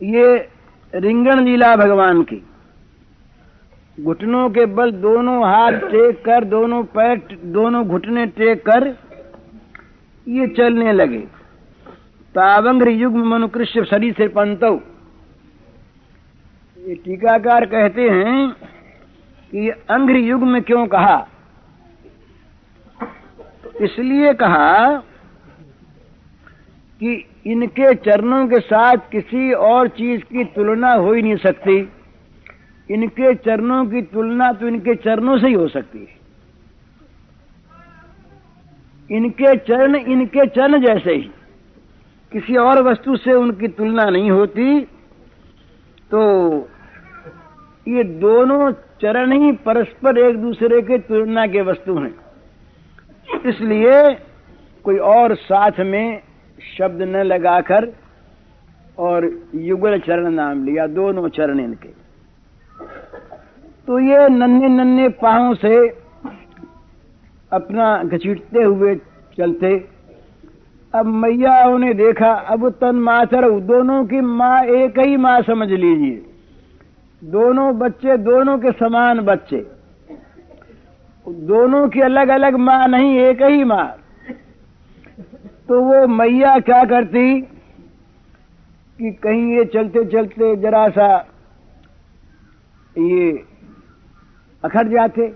ये 0.00 0.36
रिंगण 0.92 1.44
लीला 1.44 1.74
भगवान 1.76 2.22
की। 2.22 2.42
घुटनों 3.98 4.48
के 4.50 4.66
बल 4.66 4.90
दोनों 4.92 5.38
हाथ 5.44 5.72
टेक 5.72 6.24
कर, 6.24 6.44
दोनों 6.44 6.82
पैर, 6.84 7.38
दोनों 7.44 7.84
घुटने 7.88 8.26
टेक 8.26 8.62
कर, 8.66 8.86
ये 10.26 10.46
चलने 10.48 10.92
लगे। 10.92 11.18
तावंग्र 12.34 12.88
युग्म 12.88 13.28
मनुकृष्य 13.28 13.84
शरीर 13.84 14.12
से 14.12 14.28
पंतव 14.28 14.80
ये 16.78 16.94
टीकाकार 16.94 17.64
कहते 17.66 18.08
हैं 18.10 18.50
कि 19.52 19.68
अंग्र 19.90 20.16
युग 20.16 20.42
में 20.42 20.62
क्यों 20.62 20.86
कहा? 20.86 21.26
इसलिए 23.80 24.32
कहा 24.34 24.96
कि 27.00 27.14
इनके 27.44 27.94
चरणों 27.94 28.46
के 28.48 28.58
साथ 28.60 29.10
किसी 29.12 29.52
और 29.52 29.88
चीज़ 29.88 30.22
की 30.22 30.44
तुलना 30.54 30.92
हो 30.92 31.12
ही 31.12 31.22
नहीं 31.22 31.36
सकती। 31.36 31.76
इनके 32.90 33.34
चरणों 33.36 33.84
की 33.86 34.02
तुलना 34.04 34.52
तो 34.52 34.68
इनके 34.68 34.94
चरणों 34.96 35.38
से 35.38 35.46
ही 35.46 35.54
हो 35.54 35.68
सकती 35.68 35.98
है। 35.98 36.16
इनके 39.10 39.56
चरण 39.58 39.94
इनके 39.96 40.46
चरण 40.46 40.80
जैसे 40.82 41.14
ही। 41.14 41.30
किसी 42.32 42.56
और 42.56 42.82
वस्तु 42.82 43.16
से 43.16 43.32
उनकी 43.32 43.68
तुलना 43.68 44.04
नहीं 44.04 44.30
होती 44.30 44.80
तो 46.10 46.20
ये 47.86 48.02
दोनों 48.20 48.70
चरण 49.02 49.32
ही 49.32 49.52
परस्पर 49.64 50.18
एक 50.18 50.36
दूसरे 50.36 50.80
के 50.82 50.98
तुलना 50.98 51.46
के 51.46 51.62
वस्तु 51.62 51.98
हैं। 51.98 52.14
इसलिए 53.46 54.02
कोई 54.84 54.98
और 55.08 55.34
साथ 55.36 55.80
में 55.86 56.20
शब्द 56.58 57.02
न 57.02 57.22
लगाकर 57.24 57.92
और 58.98 59.30
युगल 59.54 59.98
चरण 59.98 60.30
नाम 60.30 60.64
लिया, 60.66 60.86
दोनों 60.86 61.28
चरण 61.28 61.60
इनके। 61.60 61.88
तो 63.88 63.98
ये 63.98 64.28
नन्हे 64.28 64.68
नन्हे 64.68 65.08
पाँव 65.18 65.54
से 65.54 65.76
अपना 67.52 67.86
घसीटते 68.04 68.62
हुए 68.62 68.94
चलते, 69.38 69.74
अब 70.94 71.06
मैया 71.06 71.62
उन्हें 71.66 71.96
देखा, 71.96 72.32
अब 72.32 72.68
तन 72.70 72.96
माथर 72.98 73.48
दोनों 73.62 74.04
की 74.04 74.20
माँ 74.20 74.64
एक 74.64 74.98
ही 74.98 75.16
माँ 75.16 75.40
समझ 75.42 75.68
लीजिए। 75.68 76.24
दोनों 77.22 77.78
बच्चे 77.78 78.16
दोनों 78.18 78.58
के 78.58 78.72
समान 78.72 79.20
बच्चे। 79.20 79.66
दोनों 81.26 81.88
की 81.88 82.00
अलग 82.00 82.28
अलग 82.28 82.56
माँ 82.56 82.86
नहीं, 82.88 83.18
एक 83.18 83.42
ही 83.42 83.64
माँ। 83.64 83.86
तो 85.68 85.80
वो 85.82 86.06
मैया 86.08 86.58
क्या 86.60 86.82
करती 86.84 87.40
कि 87.40 89.10
कहीं 89.22 89.56
ये 89.56 89.64
चलते 89.64 90.04
चलते 90.04 90.54
जरा 90.56 90.88
सा 90.88 91.08
ये 92.96 93.30
अखड़ 94.64 94.86
जाते 94.88 95.26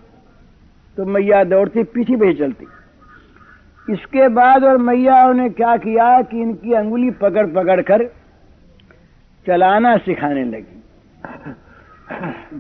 तो 0.99 1.05
मैया 1.07 1.43
दौड़ती 1.45 1.83
पीछे 1.85 2.17
पे 2.17 2.33
चलती। 2.35 2.67
इसके 3.89 4.29
बाद 4.31 4.65
और 4.65 4.77
मैया 4.79 5.33
ने 5.33 5.49
क्या 5.51 5.77
किया 5.77 6.07
कि 6.23 6.41
इनकी 6.43 6.73
अंगुली 6.75 7.11
पकड़ 7.23 7.47
पकड़ 7.53 7.81
कर 7.83 8.05
चलाना 9.47 9.97
सिखाने 9.99 10.45
लगी। 10.45 10.81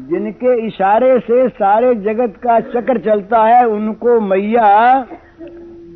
जिनके 0.08 0.54
इशारे 0.66 1.18
से 1.20 1.48
सारे 1.50 1.94
जगत 2.04 2.36
का 2.42 2.58
चक्र 2.70 2.98
चलता 3.00 3.42
है, 3.44 3.64
उनको 3.66 4.20
मैया 4.20 4.68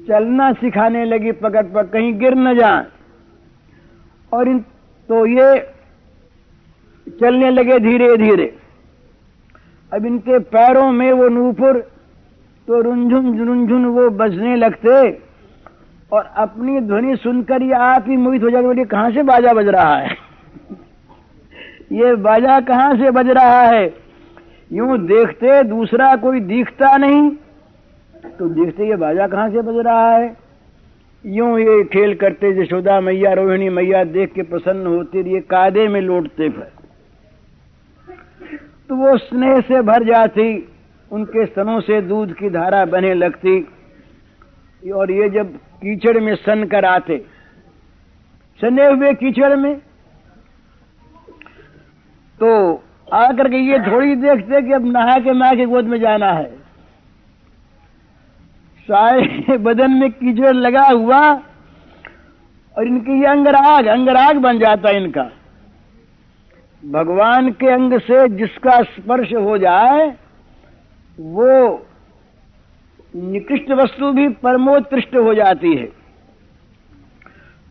चलना 0.09 0.53
सिखाने 0.53 1.05
लगी 1.05 1.33
पकड़ 1.33 1.63
पर 1.63 1.87
कहीं 1.87 2.19
गिर 2.19 2.35
न 2.35 2.55
जाए। 2.55 2.87
और 4.33 4.49
इन 4.49 4.59
तो 5.09 5.27
ये 5.27 5.73
चलने 7.21 7.51
लगे 7.51 7.79
धीरे 7.79 8.17
धीरे। 8.17 8.57
अब 9.93 10.07
इनके 10.07 10.39
पैरों 10.39 10.93
में 10.93 11.13
वो 11.13 11.29
नूपुर 11.29 11.79
तो 12.69 12.81
रुंझुन 12.81 13.39
रुंझुन 13.39 13.85
वो 13.85 14.11
बजने 14.11 14.57
लगते। 14.57 15.23
और 16.13 16.25
अपनी 16.37 16.81
ध्वनि 16.81 17.17
सुनकर 17.17 17.63
ये 17.63 17.73
आप 17.73 18.05
ही 18.09 18.17
मोहित 18.17 18.43
हो 18.43 18.51
जाते 18.51 18.67
बोलिए 18.67 18.85
कहाँ 18.85 19.11
से 19.11 19.23
बाजा 19.23 19.53
बज 19.53 19.69
रहा 19.69 19.97
है? 19.97 20.11
ये 21.93 22.15
बाजा 22.15 22.61
कहाँ 22.61 22.97
से 22.97 23.11
बज 23.11 23.29
रहा 23.29 23.63
है? 23.63 23.95
यूँ 24.73 24.99
देखते 24.99 25.63
दूसरा 25.63 26.17
कोई 26.17 26.41
दिखता 26.41 26.97
नहीं। 26.97 27.31
तो 28.39 28.49
देखते 28.51 28.89
ये 28.89 28.97
बाजा 28.97 29.27
कहाँ 29.27 29.49
से 29.51 29.62
बज 29.62 29.85
रहा 29.87 30.11
है। 30.11 30.37
यूँ 31.24 31.59
ये 31.61 31.83
खेल 31.85 32.14
करते 32.14 32.49
यशोदा 32.61 33.01
मैया, 33.01 33.33
रोहिणी 33.33 33.68
मैया 33.68 34.03
देख 34.07 34.33
के 34.33 34.43
प्रसन्न 34.43 34.87
होते, 34.87 35.22
ये 35.31 35.41
कादे 35.43 35.87
में 35.89 36.01
लौटते 36.01 36.49
फिर। 36.49 36.70
तो 38.91 38.97
वो 38.97 39.16
स्नेह 39.18 39.61
से 39.61 39.81
भर 39.83 40.05
जाती, 40.05 40.68
उनके 41.11 41.47
स्तनों 41.47 41.81
से 41.81 42.01
दूध 42.03 42.33
की 42.33 42.51
धारा 42.51 42.85
बने 42.87 43.14
लगती। 43.14 43.61
और 44.83 45.11
ये 45.11 45.29
जब 45.29 45.57
कीचड़ 45.83 46.18
में 46.20 46.35
सन 46.37 46.64
कर 46.64 46.85
आते, 46.85 47.24
सने 48.61 48.87
हुए 48.87 49.12
कीचड़ 49.14 49.55
में 49.57 49.74
तो 52.41 52.49
आकर 53.14 53.49
के 53.49 53.57
ये 53.62 53.79
थोड़ी 53.83 54.14
देखते 54.16 54.61
कि 54.62 54.72
अब 54.72 54.87
नहा 54.87 55.18
के 55.18 55.33
माँ 55.33 55.55
के 55.57 55.64
गोद 55.66 55.85
में 55.85 55.99
जाना 56.01 56.31
है। 56.33 56.56
सारे 58.91 59.57
बदन 59.59 59.91
में 59.91 60.11
कीचड़ 60.11 60.53
लगा 60.53 60.82
हुआ 60.82 61.34
और 62.76 62.87
इनकी 62.87 63.12
ये 63.12 63.26
अंगराग 63.26 63.87
अंगराग 63.87 64.37
बन 64.37 64.59
जाता 64.59 64.89
है 64.89 65.05
इनका। 65.05 65.30
भगवान 66.91 67.51
के 67.51 67.66
अंग 67.66 67.99
से 67.99 68.28
जिसका 68.28 68.82
स्पर्श 68.82 69.32
हो 69.32 69.59
जाए, 69.59 70.14
वो 71.20 71.87
निकृष्ट 73.16 73.70
वस्तु 73.70 74.12
भी 74.12 74.28
परमोत्कृष्ट 74.28 75.16
हो 75.16 75.34
जाती 75.34 75.74
है। 75.74 75.87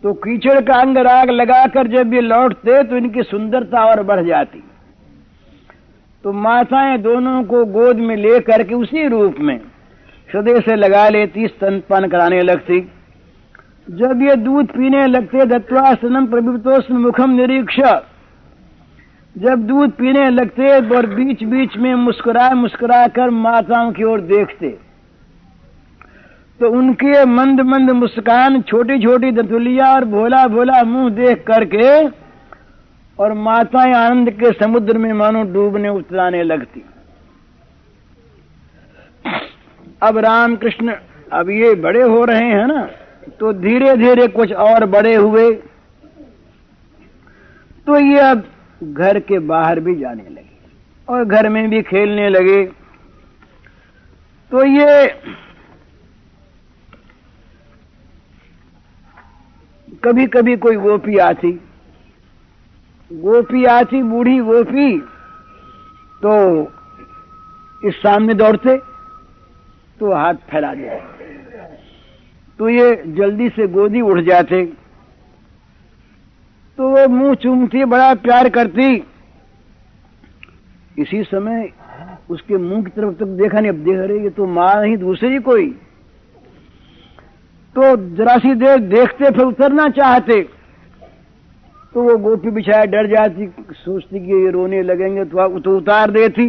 तो 0.03 0.13
कीचड़ 0.13 0.61
का 0.61 0.73
अंग 0.73 0.97
राग 0.97 1.29
लगाकर 1.29 1.87
जब 1.87 2.13
ये 2.13 2.21
लौटते 2.21 2.83
तो 2.83 2.97
इनकी 2.97 3.23
सुंदरता 3.23 3.85
और 3.85 4.03
बढ़ 4.03 4.23
जाती। 4.23 4.63
तो 6.23 6.31
माताएँ 6.31 6.97
दोनों 6.97 7.43
को 7.43 7.65
गोद 7.65 7.95
में 7.95 8.15
ले 8.15 8.39
करके 8.39 8.75
उसी 8.75 9.07
रूप 9.07 9.35
में 9.39 9.59
हृदय 10.29 10.59
से 10.61 10.75
लगा 10.75 11.07
लेती 11.09 11.47
स्तनपान 11.47 12.07
कराने 12.09 12.41
लगती। 12.41 12.79
जब 13.87 14.21
ये 14.21 14.35
दूध 14.37 14.67
पीने 14.67 15.05
लगते 15.07 15.45
दत्वा 15.47 15.93
प्रभुत्व 16.03 16.93
मुखम 16.95 17.31
निरीक्ष। 17.31 17.79
जब 19.35 19.65
दूध 19.67 19.91
पीने 19.91 20.29
लगते 20.29 20.71
और 20.89 21.05
बीच 21.07 21.43
बीच 21.43 21.75
में 21.77 21.93
मुस्कुरा 21.95 22.49
मुस्कुरा 22.55 23.05
कर 23.15 23.29
माताओं 23.37 23.91
की 23.91 24.03
ओर 24.03 24.21
देखते 24.23 24.69
तो 26.59 26.69
उनके 26.71 27.23
मंद 27.27 27.61
मंद 27.63 27.91
मुस्कान 27.93 28.61
छोटी 28.61 28.99
छोटी 28.99 29.31
दतुलिया 29.31 29.93
और 29.93 30.05
भोला 30.07 30.45
भोला 30.47 30.83
मुँह 30.83 31.09
देख 31.15 31.43
करके 31.47 31.89
और 33.19 33.33
माताएँ 33.39 33.93
आनंद 33.93 34.29
के 34.33 34.51
समुद्र 34.55 34.97
में 34.97 35.11
मानो 35.13 35.43
डूबने 35.53 35.89
उतराने 35.89 36.43
लगती। 36.43 36.83
अब 40.01 40.17
राम 40.17 40.55
कृष्ण 40.55 40.95
अब 41.33 41.49
ये 41.49 41.73
बड़े 41.75 42.01
हो 42.03 42.23
रहे 42.25 42.45
हैं 42.45 42.65
ना 42.67 42.81
तो 43.39 43.51
धीरे 43.53 43.95
धीरे 43.97 44.27
कुछ 44.29 44.51
और 44.53 44.85
बड़े 44.87 45.13
हुए। 45.15 45.51
तो 47.87 47.99
ये 47.99 48.19
अब 48.21 48.43
घर 48.81 49.19
के 49.21 49.39
बाहर 49.47 49.79
भी 49.79 49.95
जाने 49.95 50.23
लगे 50.23 50.43
और 51.07 51.23
घर 51.25 51.49
में 51.49 51.69
भी 51.69 51.81
खेलने 51.83 52.29
लगे। 52.29 52.63
तो 54.51 54.65
ये 54.65 55.07
कभी 60.03 60.25
कभी 60.27 60.55
कोई 60.57 60.75
गोपी 60.77 61.17
आती 61.19 61.51
गोपी 63.11 63.63
आती, 63.67 64.01
बूढ़ी 64.03 64.37
गोपी 64.39 64.97
तो 66.21 66.33
इस 67.83 67.95
सामने 67.95 68.33
दौड़ते। 68.33 68.77
तो 69.99 70.13
हाथ 70.13 70.33
फैला 70.49 70.73
दे 70.73 70.99
तो 72.59 72.69
ये 72.69 72.95
जल्दी 73.07 73.49
से 73.49 73.67
गोदी 73.67 74.01
उठ 74.01 74.19
जाते। 74.23 74.63
तो 76.77 76.89
वो 76.89 77.07
मुँह 77.09 77.33
चूमती 77.35 77.85
बड़ा 77.85 78.13
प्यार 78.17 78.49
करती। 78.49 78.95
इसी 80.97 81.23
समय 81.23 81.69
उसके 82.29 82.57
मुँह 82.57 82.83
की 82.83 82.91
तरफ़ 82.91 83.13
तक 83.13 83.25
देखा 83.37 83.59
नहीं 83.59 83.71
अब 83.71 83.83
देख 83.85 83.99
रही 83.99 84.23
ये 84.23 84.29
तो 84.29 84.45
माँ 84.47 84.75
नहीं 84.75 84.97
दूसरी 84.97 85.39
कोई। 85.39 85.69
तो 87.75 87.95
जरा 88.15 88.37
सी 88.37 88.53
देर 88.55 88.77
देखते 88.89 89.31
फिर 89.31 89.43
उतरना 89.43 89.87
चाहते। 89.91 90.41
तो 91.93 92.03
वो 92.03 92.17
गोपी 92.19 92.51
बिछाया 92.51 92.85
डर 92.85 93.07
जाती 93.07 93.47
सोचती 93.73 94.19
कि 94.19 94.43
ये 94.43 94.51
रोने 94.51 94.81
लगेंगे 94.83 95.25
तो, 95.25 95.59
तो 95.59 95.77
उतार 95.77 96.11
देती। 96.11 96.47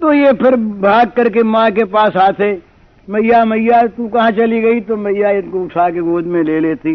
तो 0.00 0.12
ये 0.12 0.32
फिर 0.34 0.56
भाग 0.80 1.10
करके 1.10 1.42
माँ 1.42 1.70
के 1.70 1.84
पास 1.86 2.16
आते, 2.18 2.50
मैया 3.08 3.44
मैया, 3.44 3.82
तू 3.86 4.08
कहाँ 4.08 4.30
चली 4.30 4.60
गई? 4.60 4.80
तो 4.80 4.96
मैया 4.96 5.30
इनको 5.32 5.62
उठा 5.64 5.88
के 5.90 6.00
गोद 6.00 6.24
में 6.26 6.42
ले 6.44 6.58
लेती। 6.60 6.92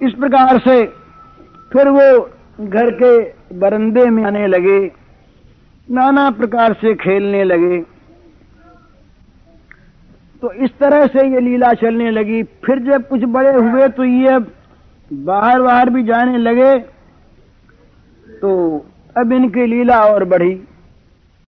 इस 0.00 0.12
प्रकार 0.14 0.58
से 0.58 0.84
फिर 1.72 1.88
वो 1.88 2.20
घर 2.60 2.90
के 2.92 3.18
बरंदे 3.58 4.04
में 4.06 4.24
आने 4.24 4.46
लगे, 4.46 4.80
नाना 5.88 6.30
प्रकार 6.30 6.72
से 6.72 6.94
खेलने 6.94 7.42
लगे। 7.44 7.80
तो 10.42 10.52
इस 10.54 10.70
तरह 10.80 11.06
से 11.06 11.26
ये 11.28 11.40
लीला 11.40 11.72
चलने 11.74 12.10
लगी। 12.10 12.42
फिर 12.64 12.78
जब 12.82 13.08
कुछ 13.08 13.24
बड़े 13.28 13.52
हुए 13.52 13.88
तो 13.88 14.04
ये 14.04 14.38
बाहर 15.10 15.60
बाहर 15.62 15.90
भी 15.90 16.02
जाने 16.04 16.38
लगे। 16.38 16.78
तो 18.40 18.50
अब 19.16 19.32
इनकी 19.32 19.66
लीला 19.66 20.02
और 20.04 20.24
बढ़ी। 20.24 20.54